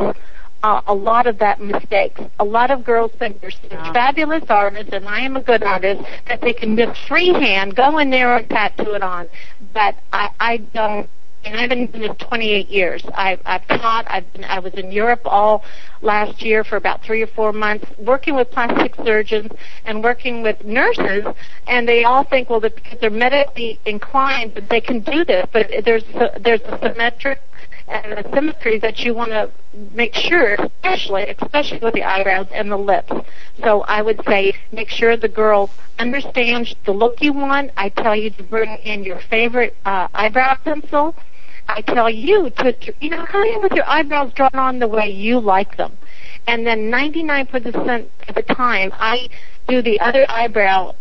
[0.61, 2.19] uh, a lot of that mistakes.
[2.39, 3.93] A lot of girls think they're such Yeah.
[3.93, 8.09] fabulous artists, and I am a good artist that they can just freehand go in
[8.09, 9.29] there and tattoo it on.
[9.73, 11.09] But I, I don't.
[11.45, 13.01] And I've been doing this 28 years.
[13.15, 14.05] I've, I've taught.
[14.09, 14.43] I've been.
[14.43, 15.63] I was in Europe all
[16.01, 19.51] last year for about three or four months, working with plastic surgeons
[19.85, 21.25] and working with nurses.
[21.67, 25.47] And they all think, well, that because they're medically inclined, that they can do this.
[25.53, 27.39] But there's a, there's a symmetric
[27.89, 29.49] and the symmetry that you want to
[29.93, 33.11] make sure, especially especially with the eyebrows and the lips.
[33.63, 37.71] So I would say make sure the girl understands the look you want.
[37.77, 41.15] I tell you to bring in your favorite uh, eyebrow pencil.
[41.67, 45.09] I tell you to, you know come in with your eyebrows drawn on the way
[45.09, 45.97] you like them.
[46.47, 49.29] And then 99% of the time, I
[49.67, 50.95] do the other eyebrow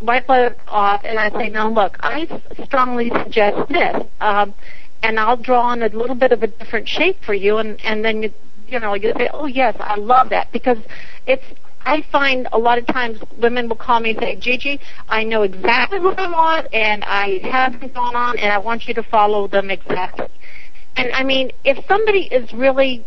[0.00, 2.26] wipe it off, and I say, "No, look, I
[2.64, 4.54] strongly suggest this." Um,
[5.02, 8.04] and I'll draw on a little bit of a different shape for you, and and
[8.04, 8.32] then you
[8.68, 10.78] you know you say, oh yes, I love that because
[11.26, 11.44] it's.
[11.82, 15.44] I find a lot of times women will call me and say, Gigi, I know
[15.44, 19.02] exactly what I want, and I have them going on, and I want you to
[19.02, 20.28] follow them exactly.
[20.96, 23.06] And I mean, if somebody is really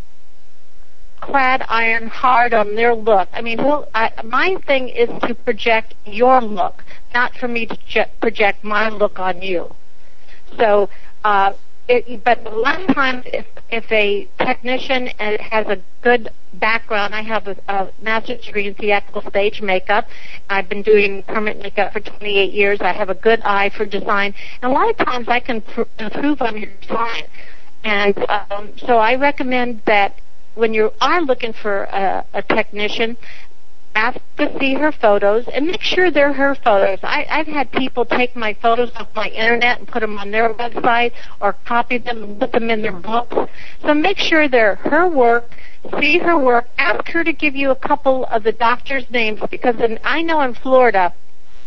[1.22, 5.94] clad iron hard on their look, I mean, who, I, my thing is to project
[6.06, 9.74] your look, not for me to project my look on you.
[10.58, 10.90] So,
[11.24, 11.54] uh,
[11.88, 17.22] it, but a lot of times, if if a technician has a good background, I
[17.22, 20.08] have a, a master's degree in theatrical stage makeup.
[20.50, 22.80] I've been doing permanent makeup for 28 years.
[22.82, 25.84] I have a good eye for design, and a lot of times I can pr-
[26.00, 27.24] improve on your design.
[27.84, 30.16] And um, so I recommend that
[30.56, 33.18] when you are looking for a, a technician,
[33.96, 37.00] ask to see her photos and make sure they're her photos.
[37.04, 40.54] I, I've had people take my photos off my internet and put them on their
[40.54, 43.52] website or copy them and put them in their books.
[43.82, 45.50] So make sure they're her work.
[46.00, 46.68] See her work.
[46.78, 50.42] Ask her to give you a couple of the doctors' names because in, I know
[50.42, 51.14] in Florida,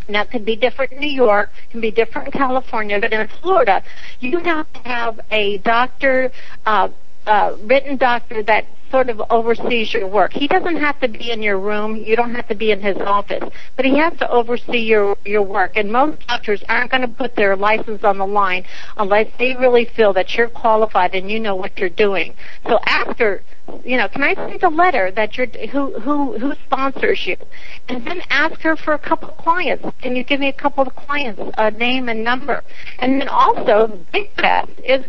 [0.09, 3.29] now it can be different in New York, can be different in California, but in
[3.43, 3.83] Florida,
[4.21, 6.31] you have to have a doctor,
[6.65, 6.89] uh,
[7.27, 10.33] uh, written doctor that sort of oversees your work.
[10.33, 11.97] He doesn't have to be in your room.
[11.97, 13.43] You don't have to be in his office,
[13.75, 15.73] but he has to oversee your your work.
[15.77, 18.65] And most doctors aren't going to put their license on the line
[18.97, 22.35] unless they really feel that you're qualified and you know what you're doing.
[22.67, 23.43] So after,
[23.85, 27.37] you know, can I send a letter that you're who who who sponsors you,
[27.89, 29.85] and then ask her for a couple of clients.
[30.01, 32.63] Can you give me a couple of clients, a name and number,
[32.99, 35.05] and then also big test is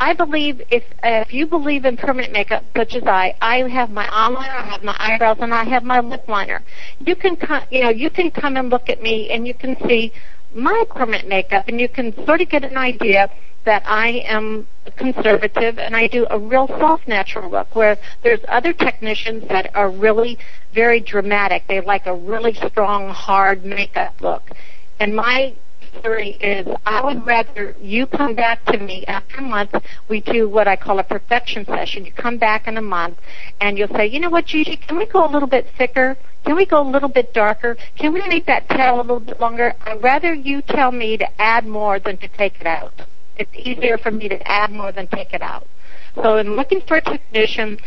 [0.00, 4.06] I believe if if you believe in permanent makeup, such as I, I have my
[4.06, 6.62] eyeliner, I have my eyebrows, and I have my lip liner.
[7.00, 9.76] You can come, you know, you can come and look at me, and you can
[9.86, 10.12] see
[10.54, 13.30] my permanent makeup, and you can sort of get an idea
[13.64, 18.72] that I am conservative and I do a real soft natural look where there's other
[18.72, 20.38] technicians that are really
[20.72, 21.64] very dramatic.
[21.68, 24.50] They like a really strong, hard makeup look.
[24.98, 25.54] And my
[26.02, 29.74] theory is I would rather you come back to me after a month.
[30.08, 32.04] We do what I call a perfection session.
[32.04, 33.18] You come back in a month
[33.60, 36.16] and you'll say, you know what, Gigi, can we go a little bit thicker?
[36.44, 37.76] Can we go a little bit darker?
[37.98, 39.74] Can we make that tail a little bit longer?
[39.82, 42.92] I'd rather you tell me to add more than to take it out.
[43.36, 45.66] It's easier for me to add more than take it out.
[46.14, 47.78] So in looking for a technician,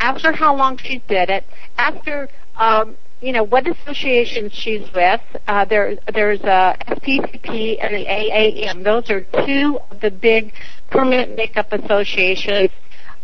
[0.00, 1.44] after how long she did it,
[1.78, 5.20] after um, you know what associations she's with.
[5.46, 8.84] Uh, there, there's a SPCP and the AAM.
[8.84, 10.52] Those are two of the big
[10.90, 12.70] permanent makeup associations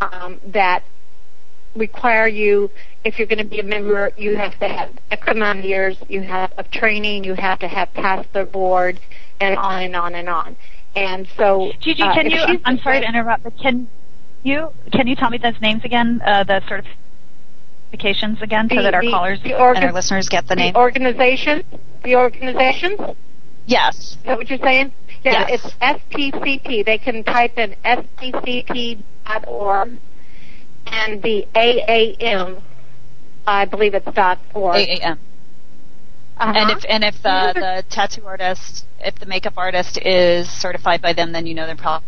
[0.00, 0.84] um, that
[1.74, 2.70] require you.
[3.04, 5.96] If you're going to be a member, you have to have X amount of years.
[6.08, 7.24] You have of training.
[7.24, 9.00] You have to have passed the board,
[9.40, 10.56] and on and on and on.
[10.94, 12.60] And so, Gigi, uh, can you?
[12.64, 13.88] I'm sorry to interrupt, but can
[14.42, 16.20] you can you tell me those names again?
[16.24, 16.62] Uh, the
[17.92, 20.54] certifications again, so The- that our the- callers the and organ- our listeners get the
[20.54, 20.76] the name.
[20.76, 21.62] organization,
[22.02, 23.00] the organizations.
[23.66, 23.96] yes.
[23.98, 24.92] Is that what you're saying?
[25.24, 25.64] Yeah, Yes.
[25.64, 26.82] it's SPCP.
[26.84, 29.90] They can type in spcp.org
[30.86, 32.62] and the AAM,
[33.46, 34.76] I believe it's dot org.
[34.76, 35.18] AAM.
[36.38, 36.52] Uh-huh.
[36.54, 41.12] And if and if the the tattoo artist, if the makeup artist is certified by
[41.14, 42.02] them, then you know they're prob-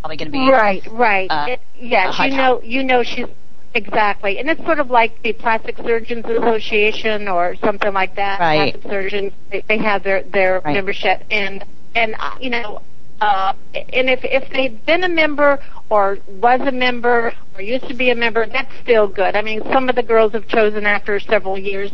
[0.00, 1.30] probably going to be right, right.
[1.30, 3.26] uh, It- yes, you know, you know she's
[3.74, 8.40] exactly, and it's sort of like the Plastic Surgeons Association or something like that.
[8.40, 8.72] Right.
[8.72, 10.74] Plastic surgeons, they, they have their their Right.
[10.74, 12.80] membership, and and uh, you know.
[13.20, 13.52] Uh,
[13.92, 15.58] and if if they've been a member
[15.90, 19.36] or was a member or used to be a member, that's still good.
[19.36, 21.92] I mean, some of the girls have chosen after several years,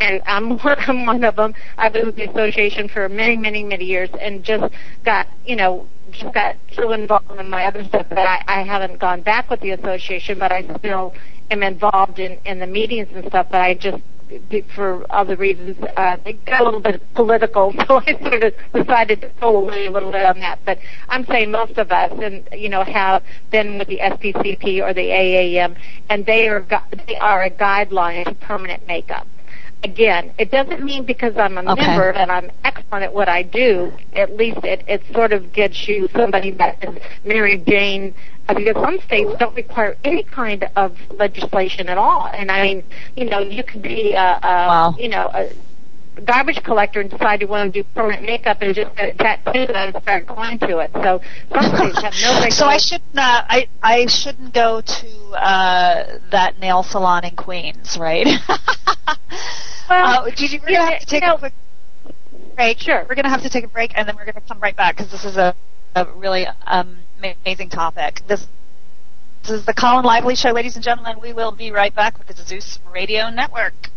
[0.00, 1.54] and I'm one, I'm one of them.
[1.76, 4.72] I've been with the association for many, many, many years, and just
[5.04, 8.98] got you know just got too involved in my other stuff that I, I haven't
[8.98, 11.14] gone back with the association, but I still
[11.50, 13.48] am involved in in the meetings and stuff.
[13.50, 14.02] But I just
[14.74, 19.20] for other reasons, uh, it got a little bit political, so I sort of decided
[19.22, 20.60] to pull away a little bit on that.
[20.64, 24.94] But I'm saying most of us, and you know, have been with the SPCP or
[24.94, 25.76] the AAM,
[26.08, 26.64] and they are
[27.06, 29.26] they are a guideline to permanent makeup
[29.82, 31.86] again, it doesn't mean because I'm a okay.
[31.86, 33.92] member and I'm excellent at what I do.
[34.12, 38.14] At least it it sort of gets you somebody that is Mary Jane.
[38.48, 42.26] Uh, because some states don't require any kind of legislation at all.
[42.34, 44.94] And I mean, you know, you could be a, a wow.
[44.98, 45.50] you know a
[46.24, 49.72] garbage collector and decide you want to do permanent makeup and just get a tattoo
[49.72, 50.90] and start going to it.
[50.94, 51.20] So
[51.52, 52.50] some states have no regulation.
[52.52, 53.16] So I shouldn't.
[53.18, 58.26] Uh, I I shouldn't go to uh, that nail salon in Queens, right?
[59.90, 61.52] Well, uh, we're going to have to take a quick
[62.54, 62.78] break.
[62.78, 63.04] Sure.
[63.08, 64.76] We're going to have to take a break, and then we're going to come right
[64.76, 65.54] back because this is a,
[65.96, 66.98] a really um,
[67.44, 68.22] amazing topic.
[68.28, 68.46] This,
[69.42, 71.16] this is the Colin Lively Show, ladies and gentlemen.
[71.20, 73.89] We will be right back with the Zeus Radio Network.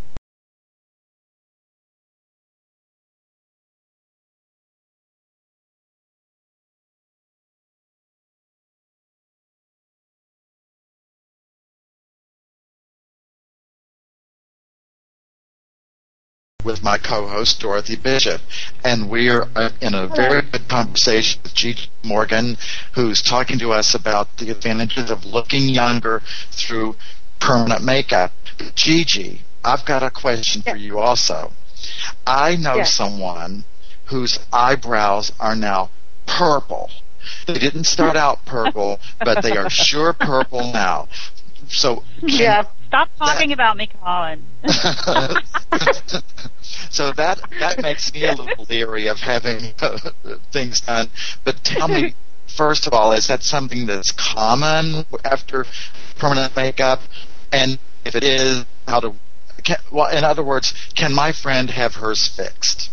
[16.63, 18.41] With my co-host Dorothy Bishop,
[18.83, 22.57] and we are uh, in a very good conversation with Gigi Morgan,
[22.93, 26.21] who's talking to us about the advantages of looking younger
[26.51, 26.95] through
[27.39, 28.31] permanent makeup.
[28.75, 31.51] Gigi, I've got a question for you also.
[32.25, 32.93] I know yes.
[32.93, 33.65] someone
[34.05, 35.89] whose eyebrows are now
[36.25, 36.89] purple.
[37.47, 41.07] They didn't start out purple, but they are sure purple now.
[41.67, 44.43] So yeah, stop talking that, about me, Colin.
[46.91, 49.97] so that that makes me a little leery of having uh,
[50.51, 51.07] things done.
[51.43, 52.13] But tell me,
[52.55, 55.65] first of all, is that something that's common after
[56.19, 57.01] permanent makeup?
[57.51, 59.13] And if it is, how to?
[59.63, 62.91] Can, well, in other words, can my friend have hers fixed?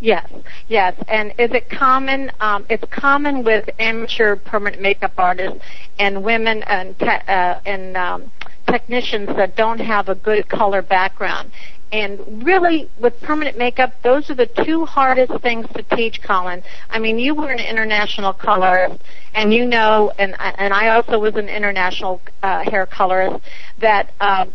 [0.00, 0.28] Yes,
[0.66, 0.96] yes.
[1.06, 2.32] And is it common?
[2.40, 5.60] Um, it's common with amateur permanent makeup artists
[5.98, 8.32] and women and te- uh, and um,
[8.66, 11.50] technicians that don't have a good color background.
[11.92, 16.62] And really, with permanent makeup, those are the two hardest things to teach, Colin.
[16.88, 19.02] I mean, you were an international colorist,
[19.34, 23.44] and you know, and and I also was an international uh, hair colorist.
[23.80, 24.52] That um,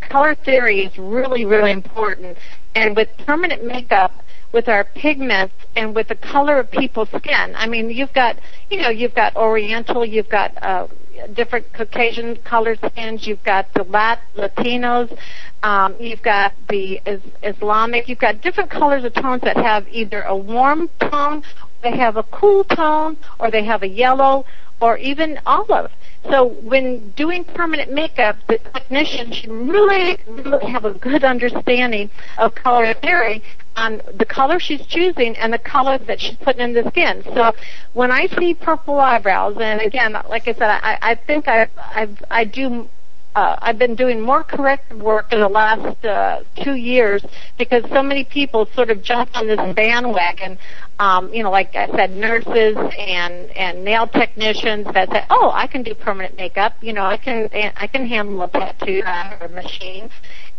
[0.00, 2.38] color theory is really, really important.
[2.76, 4.12] And with permanent makeup,
[4.52, 7.54] with our pigments and with the color of people's skin.
[7.56, 8.38] I mean, you've got,
[8.70, 10.86] you know, you've got Oriental, you've got uh,
[11.34, 15.16] different Caucasian colored skins, you've got the Lat- Latinos,
[15.62, 20.22] um, you've got the is- Islamic, you've got different colors of tones that have either
[20.22, 21.42] a warm tone,
[21.82, 24.44] they have a cool tone, or they have a yellow,
[24.80, 25.90] or even olive.
[26.30, 32.54] So when doing permanent makeup, the technician should really, really have a good understanding of
[32.54, 33.42] color theory
[33.76, 37.22] on the color she's choosing and the color that she's putting in the skin.
[37.24, 37.52] So
[37.92, 42.22] when I see purple eyebrows, and again, like I said, I, I think I I've,
[42.30, 42.88] I do
[43.36, 47.22] uh, I've been doing more corrective work in the last uh, two years
[47.58, 50.58] because so many people sort of jumped on this bandwagon.
[50.98, 55.66] Um, you know, like I said, nurses and and nail technicians that say, "Oh, I
[55.66, 56.76] can do permanent makeup.
[56.80, 59.02] You know, I can I can handle a tattoo
[59.42, 60.08] or machine."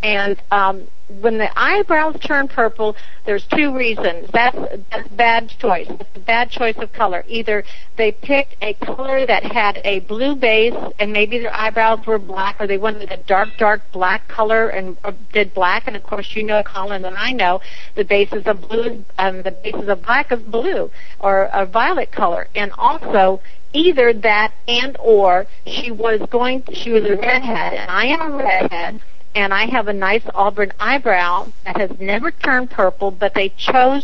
[0.03, 0.87] And um,
[1.21, 4.29] when the eyebrows turn purple, there's two reasons.
[4.31, 4.57] That's
[4.91, 5.87] that's bad choice.
[5.89, 7.23] It's a bad choice of color.
[7.27, 7.63] Either
[7.95, 12.57] they picked a color that had a blue base, and maybe their eyebrows were black,
[12.59, 15.87] or they wanted a dark, dark black color and uh, did black.
[15.87, 17.61] And of course, you know, Colin, and I know
[17.95, 22.49] the bases of blue and the bases of black is blue or a violet color.
[22.53, 23.41] And also,
[23.73, 26.63] either that and or she was going.
[26.73, 29.01] She was a redhead, and I am a redhead
[29.37, 34.03] and I have a nice auburn eyebrow that has never turned purple, but they chose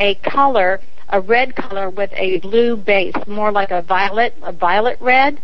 [0.00, 4.98] a color, a red color with a blue base, more like a violet, a violet
[5.00, 5.40] red.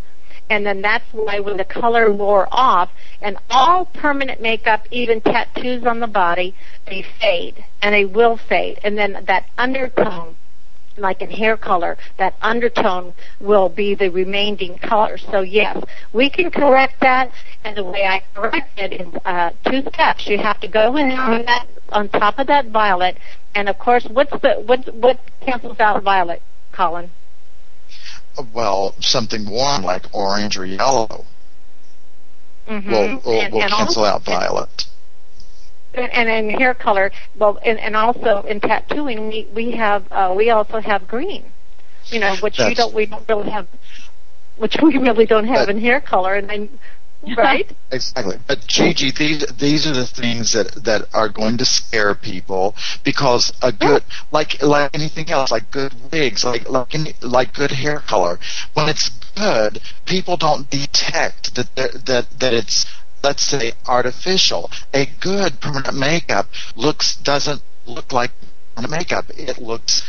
[0.50, 2.90] And then that's why when the color wore off,
[3.22, 8.80] and all permanent makeup, even tattoos on the body, they fade, and they will fade.
[8.82, 10.34] And then that undertone
[11.00, 15.18] like in hair color, that undertone will be the remaining color.
[15.18, 15.82] So yes,
[16.12, 17.30] we can correct that,
[17.64, 20.26] and the way I correct it is uh, two steps.
[20.26, 23.18] You have to go in on that on top of that violet,
[23.54, 27.10] and of course, what's the what what cancels out violet, Colin?
[28.52, 31.24] Well, something warm like orange or yellow
[32.68, 32.90] mm-hmm.
[32.90, 34.87] will will, and, will and cancel also, out violet
[35.94, 40.50] and in hair color, well, and, and also in tattooing, we we have uh, we
[40.50, 41.44] also have green.
[42.06, 43.66] You know, which we don't we don't really have,
[44.56, 46.68] which we really don't have in hair color, and then
[47.36, 47.70] right?
[47.90, 48.36] exactly.
[48.46, 52.74] But Gigi, these these are the things that that are going to scare people
[53.04, 57.72] because a good like like anything else, like good wigs, like like any, like good
[57.72, 58.38] hair color.
[58.74, 62.86] When it's good, people don't detect that that that it's
[63.22, 64.70] let's say artificial.
[64.94, 66.46] A good permanent makeup
[66.76, 68.30] looks doesn't look like
[68.74, 69.26] permanent makeup.
[69.36, 70.02] It looks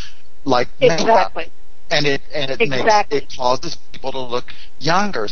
[0.45, 1.43] like exactly.
[1.43, 1.53] makeup.
[1.91, 3.19] And it and it exactly.
[3.19, 5.27] makes it causes people to look younger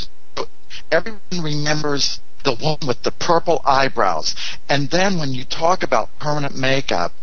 [0.91, 4.35] everyone remembers the one with the purple eyebrows.
[4.69, 7.13] And then when you talk about permanent makeup,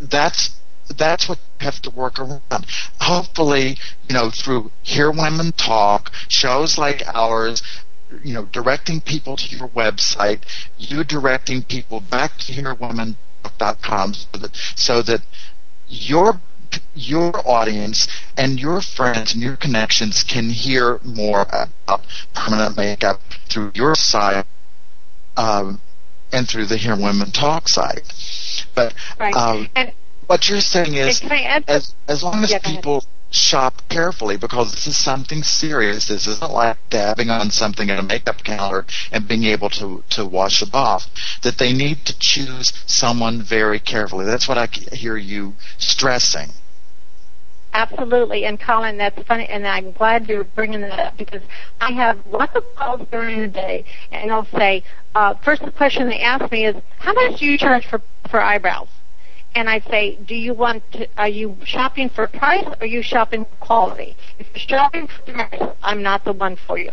[0.00, 0.54] that's
[0.96, 2.66] that's what you have to work around.
[3.00, 3.76] Hopefully,
[4.08, 7.62] you know, through Hear Women Talk, shows like ours,
[8.22, 10.42] you know, directing people to your website,
[10.78, 15.22] you directing people back to hearwomentalk.com so that so that
[15.88, 16.40] your
[16.94, 18.06] your audience
[18.36, 22.04] and your friends and your connections can hear more about
[22.34, 24.44] permanent makeup through your site
[25.36, 25.80] um,
[26.32, 28.12] and through the Hear Women Talk site.
[28.74, 29.34] But right.
[29.34, 29.68] um,
[30.26, 31.22] what you're saying is,
[31.66, 36.06] as, as long as yeah, people shop carefully because this is something serious.
[36.06, 40.24] This isn't like dabbing on something in a makeup counter and being able to, to
[40.24, 41.06] wash it off.
[41.42, 44.24] That they need to choose someone very carefully.
[44.24, 46.50] That's what I hear you stressing.
[47.74, 51.42] Absolutely, and Colin, that's funny, and I'm glad you're bringing that up because
[51.80, 54.82] I have lots of calls during the day, and they'll say,
[55.14, 58.00] uh, first the question they ask me is, how much do you charge for
[58.30, 58.88] for eyebrows?
[59.58, 63.02] And I say, do you want to, are you shopping for price or are you
[63.02, 64.16] shopping for quality?
[64.38, 66.92] If you're shopping for price, I'm not the one for you.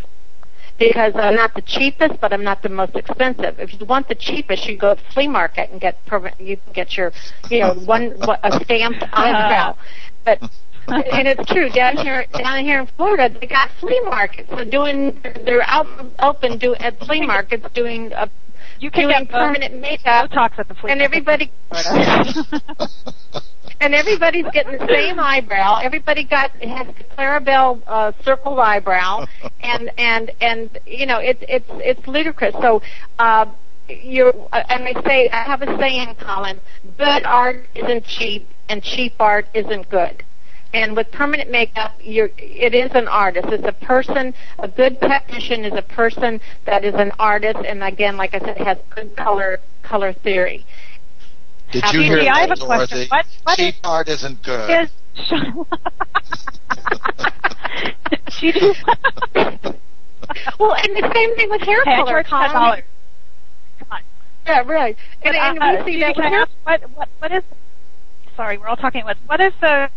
[0.80, 3.60] Because I'm not the cheapest, but I'm not the most expensive.
[3.60, 5.98] If you want the cheapest, you go to the flea market and get
[6.38, 7.14] you can get your,
[7.50, 9.78] you know, one a stamped eyebrow.
[10.26, 10.42] But
[10.88, 14.50] and it's true down here down here in Florida, they got flea markets.
[14.50, 15.88] They're doing they're out
[16.20, 18.30] open do at flea markets doing a
[18.80, 20.30] you can doing get permanent makeup.
[20.30, 21.52] Botox at the flea and everybody
[23.82, 25.80] and everybody's getting the same eyebrow.
[25.82, 29.26] Everybody got has Clarabelle uh, circled eyebrow,
[29.62, 32.54] and and and you know it's it's it's ludicrous.
[32.62, 32.82] So.
[33.20, 33.46] Uh,
[33.88, 36.60] you're, and I say, I have a saying, Colin,
[36.98, 40.24] good art isn't cheap, and cheap art isn't good.
[40.76, 43.48] And with permanent makeup, you're, it is an artist.
[43.48, 44.34] It's a person.
[44.60, 48.58] A good technician is a person that is an artist, and again, like I said,
[48.58, 50.66] has good color color theory.
[51.72, 53.08] Did you hear I have that, a question.
[53.08, 54.70] What, what Cheap is, art isn't good.
[54.70, 54.90] Is,
[58.32, 58.52] she
[60.60, 62.22] well, and the same thing with hair okay, color.
[62.22, 62.84] Ten dollars.
[63.80, 64.02] Come on.
[64.46, 64.98] Yeah, right.
[65.24, 67.44] And, and uh, we see that can ask what, what what is?
[68.36, 69.90] Sorry, we're all talking about what is the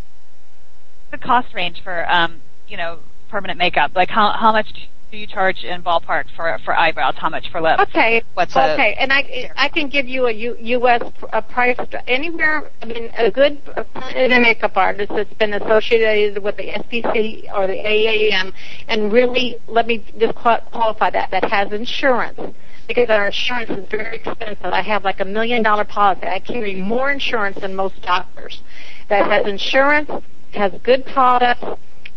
[1.11, 2.99] the cost range for um you know
[3.29, 3.91] permanent makeup?
[3.95, 7.15] Like how how much do you charge in ballpark for for eyebrows?
[7.17, 7.81] How much for lips?
[7.89, 8.21] Okay.
[8.33, 8.71] What's that?
[8.71, 8.95] okay?
[8.99, 11.01] And I I can give you a U, U.S.
[11.33, 12.69] A price anywhere.
[12.81, 17.73] I mean, a good a makeup artist that's been associated with the SPC or the
[17.73, 18.53] AAM,
[18.87, 22.39] and really let me just qualify that that has insurance
[22.87, 24.65] because our insurance is very expensive.
[24.65, 26.25] I have like a million dollar policy.
[26.25, 28.61] I carry more insurance than most doctors.
[29.09, 30.09] That has insurance,
[30.53, 31.63] has good products,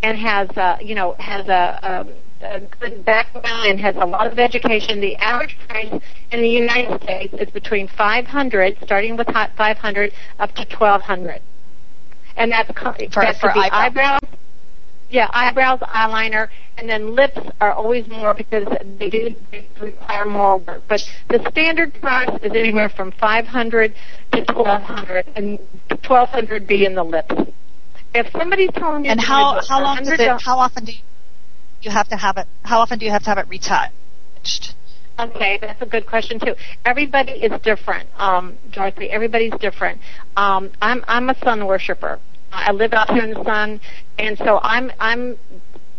[0.03, 2.07] and has uh, you know has a, a
[2.43, 5.01] a good background and has a lot of education.
[5.01, 5.93] The average price
[6.31, 11.41] in the United States is between 500, starting with 500, up to 1200,
[12.37, 14.21] and that's for, that's for the eyebrows.
[14.23, 14.39] eyebrows.
[15.11, 18.67] Yeah, eyebrows, eyeliner, and then lips are always more because
[18.99, 19.35] they do
[19.79, 20.83] require more work.
[20.89, 23.95] But the standard price is anywhere from 500
[24.33, 25.59] to 1200, and
[25.91, 27.35] 1200 being the lips.
[28.15, 30.43] If somebody's telling you, and how how long does it?
[30.43, 30.99] How often do you
[31.83, 32.47] you have to have it?
[32.63, 34.75] How often do you have to have it retouched?
[35.19, 36.55] Okay, that's a good question too.
[36.85, 39.11] Everybody is different, um, Dorothy.
[39.11, 40.01] Everybody's different.
[40.37, 42.19] Um, I'm I'm a sun worshiper.
[42.53, 43.81] I live out here in the sun,
[44.19, 45.39] and so I'm I'm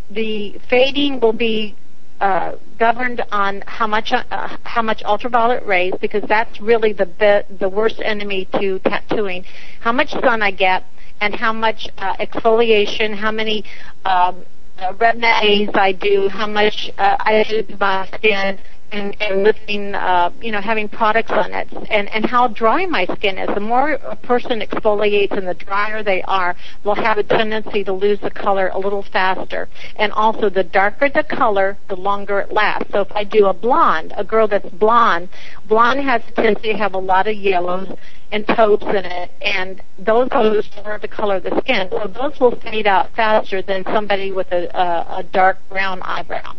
[0.10, 1.76] the fading will be
[2.22, 7.56] uh, governed on how much uh, how much ultraviolet rays because that's really the be-
[7.58, 9.46] the worst enemy to tattooing.
[9.82, 10.84] How much sun I get
[11.24, 13.64] and how much uh, exfoliation, how many
[14.04, 14.44] um,
[14.78, 18.60] uh, Retin-A's I do, how much uh, I do to my skin,
[18.94, 23.06] and, and lifting, uh, you know, having products on it, and, and how dry my
[23.06, 23.48] skin is.
[23.54, 27.94] The more a person exfoliates and the drier they are, will have a tendency to
[27.94, 29.68] lose the color a little faster.
[29.96, 32.92] And also, the darker the color, the longer it lasts.
[32.92, 35.30] So if I do a blonde, a girl that's blonde,
[35.68, 37.98] blonde has a tendency to have a lot of yellows
[38.32, 41.88] and taupes in it, and those colors are the color of the skin.
[41.92, 46.56] So those will fade out faster than somebody with a, a, a dark brown eyebrow.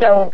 [0.00, 0.32] So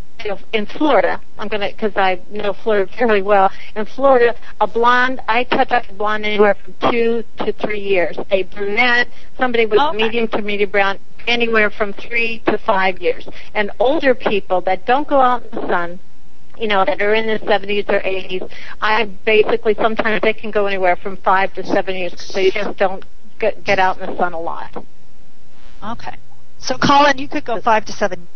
[0.52, 3.50] in Florida, I'm gonna because I know Florida fairly well.
[3.76, 8.18] In Florida, a blonde, I touch up a blonde anywhere from two to three years.
[8.30, 9.08] A brunette,
[9.38, 9.96] somebody with okay.
[9.96, 13.28] medium to medium brown, anywhere from three to five years.
[13.54, 16.00] And older people that don't go out in the sun,
[16.58, 18.50] you know, that are in their 70s or 80s,
[18.80, 22.78] I basically sometimes they can go anywhere from five to seven years because they just
[22.78, 23.04] don't
[23.38, 24.84] get, get out in the sun a lot.
[25.82, 26.16] Okay.
[26.58, 28.26] So, Colin, you could go five to seven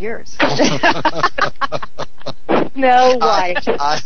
[0.00, 0.36] years.
[2.74, 3.54] no way.
[3.66, 4.00] I,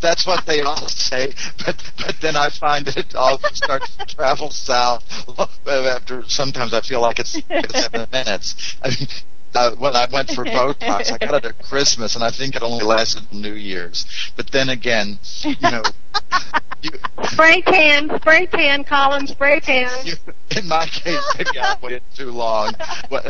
[0.00, 1.32] that's what they all say,
[1.64, 5.04] but but then I find it all starts to travel south
[5.66, 6.24] after.
[6.28, 8.76] Sometimes I feel like it's seven minutes.
[8.82, 9.08] I mean,
[9.54, 12.62] uh, when I went for Botox, I got it at Christmas, and I think it
[12.62, 14.06] only lasted New Year's.
[14.36, 15.82] But then again, you know,
[16.82, 16.90] you,
[17.24, 19.90] spray tan, spray tan, Colin, spray tan.
[20.04, 20.14] You,
[20.56, 22.72] in my case, maybe I waited too long.
[23.08, 23.24] What,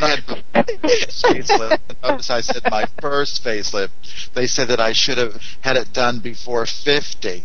[0.00, 1.78] facelift.
[2.02, 4.32] Notice I said my first facelift.
[4.34, 7.44] They said that I should have had it done before 50.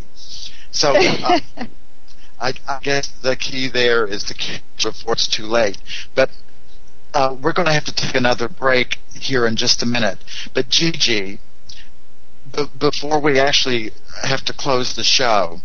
[0.70, 1.40] So uh,
[2.40, 5.78] I, I, guess the key there is to catch before it's too late.
[6.14, 6.30] But
[7.16, 10.18] uh, we're going to have to take another break here in just a minute.
[10.52, 11.40] But Gigi,
[12.54, 13.92] b- before we actually
[14.24, 15.60] have to close the show,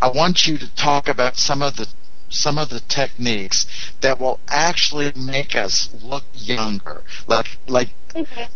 [0.00, 1.88] I want you to talk about some of the
[2.28, 3.66] some of the techniques
[4.02, 8.46] that will actually make us look younger, like like okay.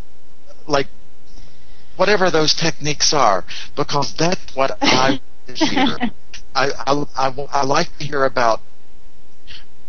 [0.68, 0.86] like
[1.96, 5.20] whatever those techniques are, because that's what I
[5.54, 5.98] hear.
[6.54, 8.60] I, I, I, I like to hear about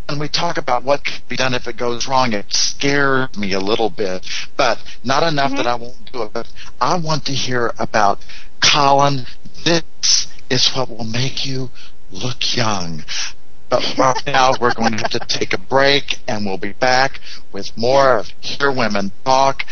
[0.09, 3.53] when we talk about what can be done if it goes wrong, it scares me
[3.53, 4.25] a little bit,
[4.57, 5.57] but not enough mm-hmm.
[5.57, 6.33] that I won't do it.
[6.33, 6.51] But
[6.81, 8.19] I want to hear about
[8.59, 9.25] Colin.
[9.63, 11.69] This is what will make you
[12.11, 13.03] look young.
[13.69, 17.19] But right now, we're going to have to take a break, and we'll be back
[17.51, 19.63] with more of Hear Women Talk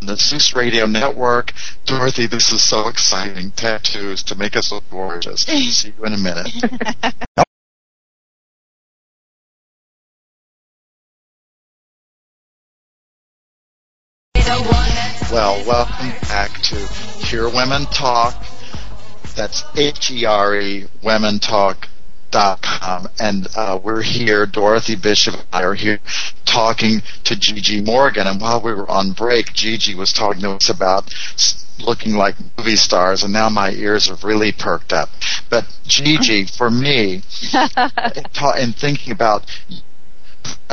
[0.00, 1.52] on the Zeus Radio Network.
[1.84, 3.50] Dorothy, this is so exciting.
[3.50, 5.42] Tattoos to make us look gorgeous.
[5.42, 6.48] See you in a minute.
[15.32, 16.74] Well, welcome back to
[17.24, 18.34] Hear Women Talk.
[19.36, 21.88] That's H E R E, Women Talk
[22.32, 24.44] com, and uh, we're here.
[24.46, 26.00] Dorothy Bishop and I are here
[26.44, 28.26] talking to Gigi Morgan.
[28.26, 31.14] And while we were on break, Gigi was talking to us about
[31.78, 35.10] looking like movie stars, and now my ears have really perked up.
[35.48, 37.22] But Gigi, for me,
[38.58, 39.44] in thinking about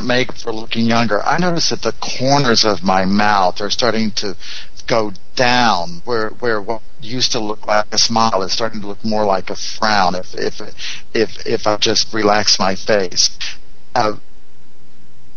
[0.04, 4.36] make for looking younger, I notice that the corners of my mouth are starting to
[4.88, 9.04] go down where where what used to look like a smile is starting to look
[9.04, 10.62] more like a frown if if
[11.14, 13.38] if if I just relax my face.
[13.94, 14.14] Uh,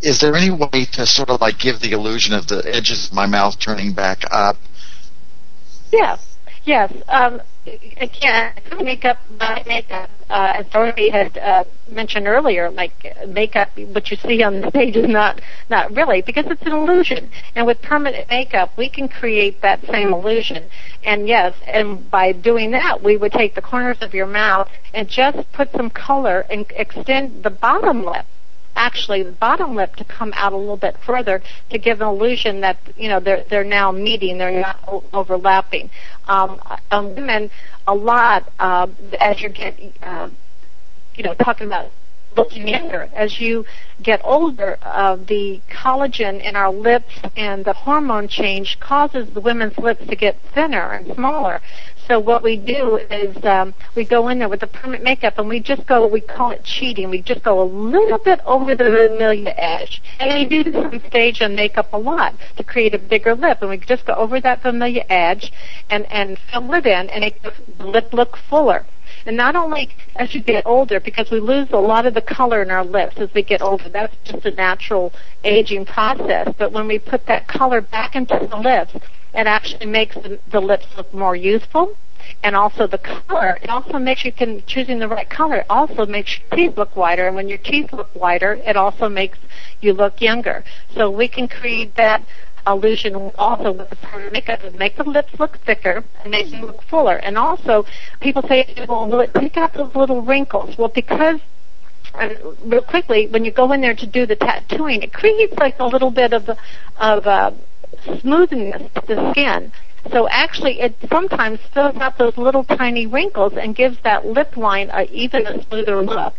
[0.02, 3.12] is there any way to sort of like give the illusion of the edges of
[3.12, 4.56] my mouth turning back up?
[5.92, 6.92] Yes, yes.
[7.08, 8.52] Um, again,
[8.82, 12.92] makeup, my makeup, uh, as Dorothy had uh, mentioned earlier, like
[13.28, 17.30] makeup, what you see on the stage is not not really because it's an illusion.
[17.54, 20.68] And with permanent makeup, we can create that same illusion.
[21.04, 25.08] And yes, and by doing that, we would take the corners of your mouth and
[25.08, 28.26] just put some color and extend the bottom lip
[28.76, 32.60] actually the bottom lip to come out a little bit further to give an illusion
[32.60, 35.90] that you know they're they're now meeting, they're not o- overlapping.
[36.28, 36.60] Um,
[36.90, 37.50] um, women,
[37.86, 38.86] a lot uh,
[39.20, 40.30] as you get, uh,
[41.14, 41.90] you know, talking about
[42.36, 43.08] looking younger.
[43.14, 43.64] As you
[44.02, 49.76] get older, uh, the collagen in our lips and the hormone change causes the women's
[49.78, 51.60] lips to get thinner and smaller.
[52.10, 55.48] So what we do is um, we go in there with the permanent makeup and
[55.48, 57.08] we just go, we call it cheating.
[57.08, 60.02] We just go a little bit over the vermilion edge.
[60.18, 63.58] And we do this on stage and makeup a lot to create a bigger lip.
[63.60, 65.52] And we just go over that vermilion edge
[65.88, 67.52] and, and fill it in and make the
[67.86, 68.86] lip look fuller.
[69.26, 72.62] And not only as you get older, because we lose a lot of the color
[72.62, 73.88] in our lips as we get older.
[73.88, 75.12] That's just a natural
[75.44, 76.52] aging process.
[76.58, 78.94] But when we put that color back into the lips,
[79.34, 81.96] it actually makes the, the lips look more youthful
[82.42, 83.58] and also the color.
[83.62, 85.56] It also makes you can choosing the right color.
[85.56, 89.08] It also makes your teeth look whiter, and when your teeth look whiter, it also
[89.08, 89.38] makes
[89.80, 90.64] you look younger.
[90.94, 92.22] So we can create that
[92.66, 96.62] illusion also with the permanent makeup to make the lips look thicker and make them
[96.62, 97.16] look fuller.
[97.16, 97.84] And also,
[98.20, 100.76] people say, well, will it take out those little wrinkles?
[100.78, 101.40] Well, because
[102.14, 105.78] and real quickly, when you go in there to do the tattooing, it creates like
[105.78, 106.50] a little bit of
[106.98, 107.52] of uh,
[108.20, 109.72] smoothness to the skin.
[110.10, 114.90] So actually, it sometimes fills out those little tiny wrinkles and gives that lip line
[114.92, 116.34] a even a smoother look.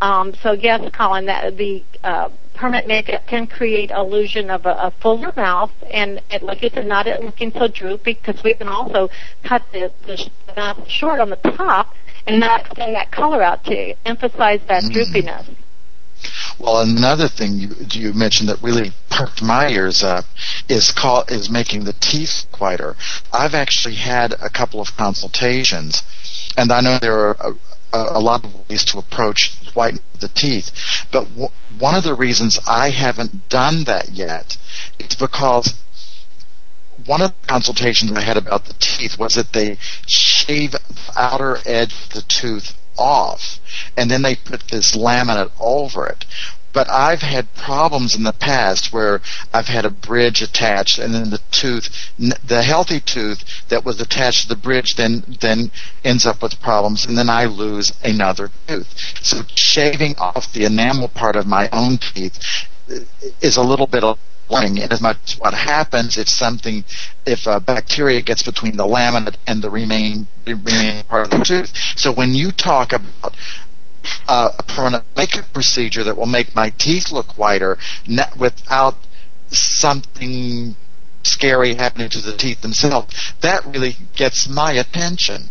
[0.00, 2.28] Um, so yes, Colin, that the uh,
[2.58, 6.86] permanent makeup can create illusion of a, a fuller mouth, and it, like you said,
[6.86, 9.08] not it looking so droopy because we can also
[9.44, 11.94] cut the, the mouth short on the top
[12.26, 14.90] and not extend that color out to emphasize that mm.
[14.90, 15.48] droopiness.
[16.58, 20.24] Well, another thing you, you mentioned that really perked my ears up
[20.68, 22.96] is call, is making the teeth whiter.
[23.32, 26.02] I've actually had a couple of consultations,
[26.56, 27.54] and I know there are
[27.92, 30.70] a, lot of ways to approach whitening the teeth,
[31.10, 34.56] but w- one of the reasons I haven't done that yet
[34.98, 35.74] is because
[37.06, 40.80] one of the consultations I had about the teeth was that they shave the
[41.16, 43.60] outer edge of the tooth off,
[43.96, 46.24] and then they put this laminate over it.
[46.72, 49.20] But I've had problems in the past where
[49.52, 51.88] I've had a bridge attached, and then the tooth,
[52.18, 55.70] the healthy tooth that was attached to the bridge, then then
[56.04, 58.88] ends up with problems, and then I lose another tooth.
[59.22, 62.38] So shaving off the enamel part of my own teeth
[62.90, 63.00] uh,
[63.40, 64.18] is a little bit of
[64.50, 66.84] learning in as much what happens if something
[67.26, 71.72] if a bacteria gets between the laminate and the remaining remaining part of the tooth.
[71.96, 73.36] So when you talk about
[74.28, 78.94] uh, a permanent makeup procedure that will make my teeth look whiter not, without
[79.48, 80.76] something
[81.22, 85.48] scary happening to the teeth themselves, that really gets my attention.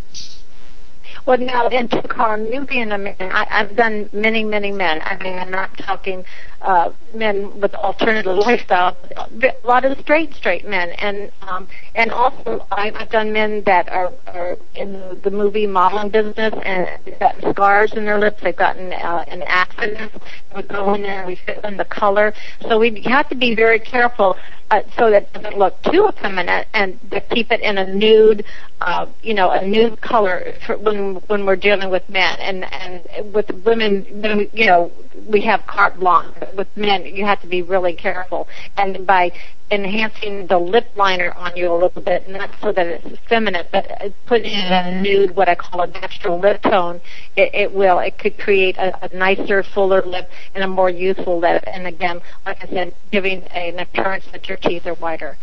[1.26, 5.02] Well, now, Tukar, you being a man, I, I've done many, many men.
[5.02, 6.24] I mean, I'm not talking
[6.62, 12.66] uh, men with alternative lifestyles, a lot of straight, straight men, and um, and also
[12.72, 17.92] I've done men that are, are in the movie modeling business and they've gotten scars
[17.94, 20.12] in their lips, they've gotten uh, an accident.
[20.56, 23.54] We go in there and we fit in the color, so we have to be
[23.54, 24.36] very careful
[24.70, 28.44] uh, so that it doesn't look too effeminate and to keep it in a nude,
[28.80, 33.34] uh, you know, a nude color for when when we're dealing with men and and
[33.34, 34.04] with women,
[34.52, 34.92] you know,
[35.26, 36.34] we have carte blanche.
[36.54, 38.48] With men, you have to be really careful.
[38.76, 39.32] And by
[39.70, 43.86] enhancing the lip liner on you a little bit, not so that it's feminine, but
[44.26, 47.00] putting in a nude, what I call a natural lip tone,
[47.36, 47.98] it, it will.
[47.98, 51.64] It could create a, a nicer, fuller lip and a more youthful lip.
[51.66, 55.36] And again, like I said, giving an appearance that your teeth are whiter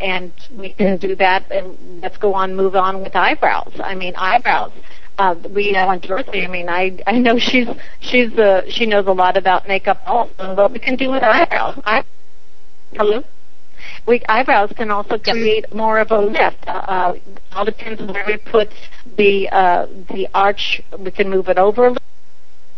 [0.00, 4.14] and we can do that and let's go on move on with eyebrows i mean
[4.16, 4.72] eyebrows
[5.22, 6.44] uh, we know on Dorothy.
[6.44, 7.68] I mean, I I know she's
[8.00, 11.80] she's uh, she knows a lot about makeup also, but we can do with eyebrows.
[11.84, 12.04] I,
[12.92, 13.22] hello.
[14.06, 16.66] We eyebrows can also create more of a lift.
[16.66, 17.18] Uh, uh,
[17.52, 18.68] all depends on where we put
[19.16, 20.82] the uh, the arch.
[20.98, 21.94] We can move it over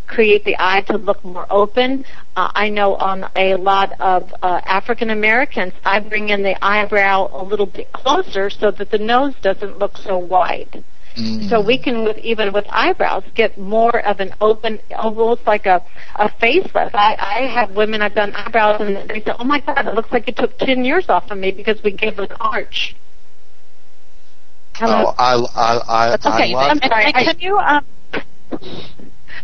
[0.07, 2.05] create the eye to look more open.
[2.37, 7.31] Uh, I know on a lot of uh, African Americans, I bring in the eyebrow
[7.33, 10.85] a little bit closer so that the nose doesn't look so wide.
[11.17, 11.49] Mm.
[11.49, 15.83] So we can, with even with eyebrows, get more of an open, almost like a
[16.17, 16.95] a facelift.
[16.95, 20.11] I I have women I've done eyebrows and they say, "Oh my God, it looks
[20.11, 22.97] like it took ten years off of me because we gave an arch."
[24.75, 25.05] Hello?
[25.07, 26.53] Oh, I I I, That's okay.
[26.53, 26.71] I love.
[26.71, 27.13] I'm sorry.
[27.15, 27.85] I, can you um?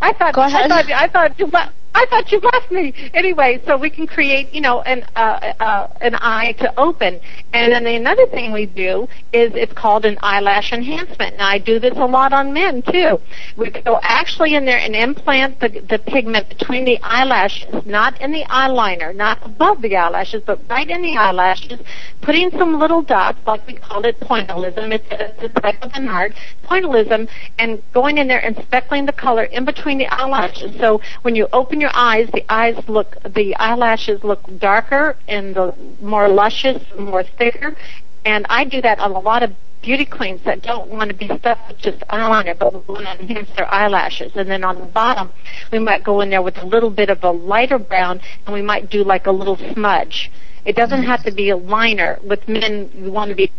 [0.00, 0.70] I thought Go ahead.
[0.72, 1.74] I thought I thought you left.
[1.94, 2.94] I thought you left me.
[3.14, 7.20] Anyway, so we can create, you know, an uh, uh, an eye to open.
[7.52, 11.36] And then another thing we do is it's called an eyelash enhancement.
[11.36, 13.18] Now I do this a lot on men too.
[13.56, 18.30] We go actually in there and implant the the pigment between the eyelashes, not in
[18.30, 21.80] the eyeliner, not above the eyelashes, but right in the eyelashes,
[22.22, 24.92] putting some little dots, like we call it pointillism.
[24.92, 26.32] It's, it's a type of an art,
[26.64, 27.28] pointillism,
[27.58, 30.78] and going in there and speckling the color in between the eyelashes.
[30.78, 35.74] So when you open your eyes, the eyes look, the eyelashes look darker and the
[36.00, 37.76] more luscious, more thicker.
[38.24, 41.26] And I do that on a lot of beauty queens that don't want to be
[41.38, 44.32] stuck with just eyeliner, but want to enhance their eyelashes.
[44.36, 45.30] And then on the bottom,
[45.72, 48.62] we might go in there with a little bit of a lighter brown, and we
[48.62, 50.30] might do like a little smudge.
[50.64, 52.18] It doesn't have to be a liner.
[52.22, 53.50] With men, we want to be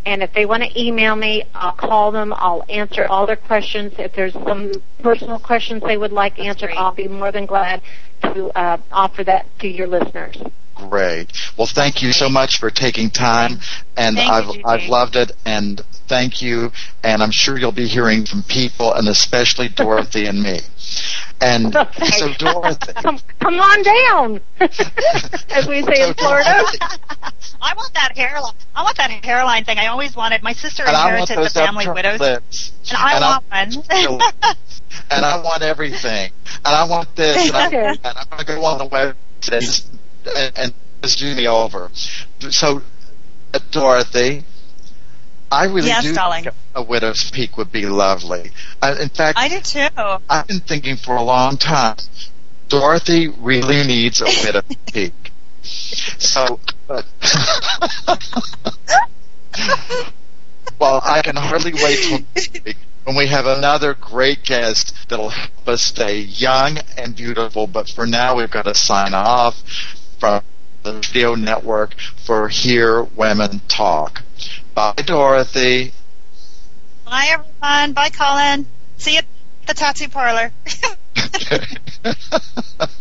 [0.06, 2.34] And if they want to email me, I'll call them.
[2.36, 3.94] I'll answer all their questions.
[3.98, 4.72] If there's some
[5.02, 7.82] personal questions they would like answered, I'll be more than glad
[8.22, 10.38] to uh, offer that to your listeners.
[10.78, 11.32] Great.
[11.58, 13.60] Well, thank you so much for taking time,
[13.96, 16.72] and thank I've you, I've loved it, and thank you.
[17.04, 20.60] And I'm sure you'll be hearing from people, and especially Dorothy and me.
[21.42, 21.74] And
[22.14, 24.42] so, Dorothy, come, come on down,
[25.50, 26.64] as we say so in Florida.
[27.60, 28.54] I want that hairline.
[28.76, 29.80] I want that hairline thing.
[29.80, 30.44] I always wanted.
[30.44, 32.72] My sister and inherited the family widows, lips.
[32.90, 34.58] and I and want one.
[35.12, 38.66] and I want everything, and I want this, and, I, and I'm going to go
[38.66, 39.16] on the web
[40.56, 41.90] and, do me over.
[42.50, 42.82] So,
[43.54, 44.44] uh, Dorothy,
[45.52, 46.44] I really yes, do darling.
[46.44, 48.52] think a widow's peak would be lovely.
[48.82, 49.88] Uh, in fact, I do too.
[50.30, 51.96] I've been thinking for a long time.
[52.68, 54.64] Dorothy really needs a widow's
[54.94, 55.32] peak.
[55.64, 57.06] So, but
[60.80, 62.20] well, I can hardly wait till
[63.06, 67.68] when we have another great guest that'll help us stay young and beautiful.
[67.68, 69.64] But for now, we've got to sign off
[70.20, 70.44] from
[70.84, 71.96] the radio network
[72.26, 74.24] for Hear Women Talk.
[74.74, 75.94] Bye, Dorothy.
[77.06, 77.94] Bye, everyone.
[77.94, 78.66] Bye, Colin.
[78.98, 79.26] See you at
[79.66, 80.52] the tattoo parlor.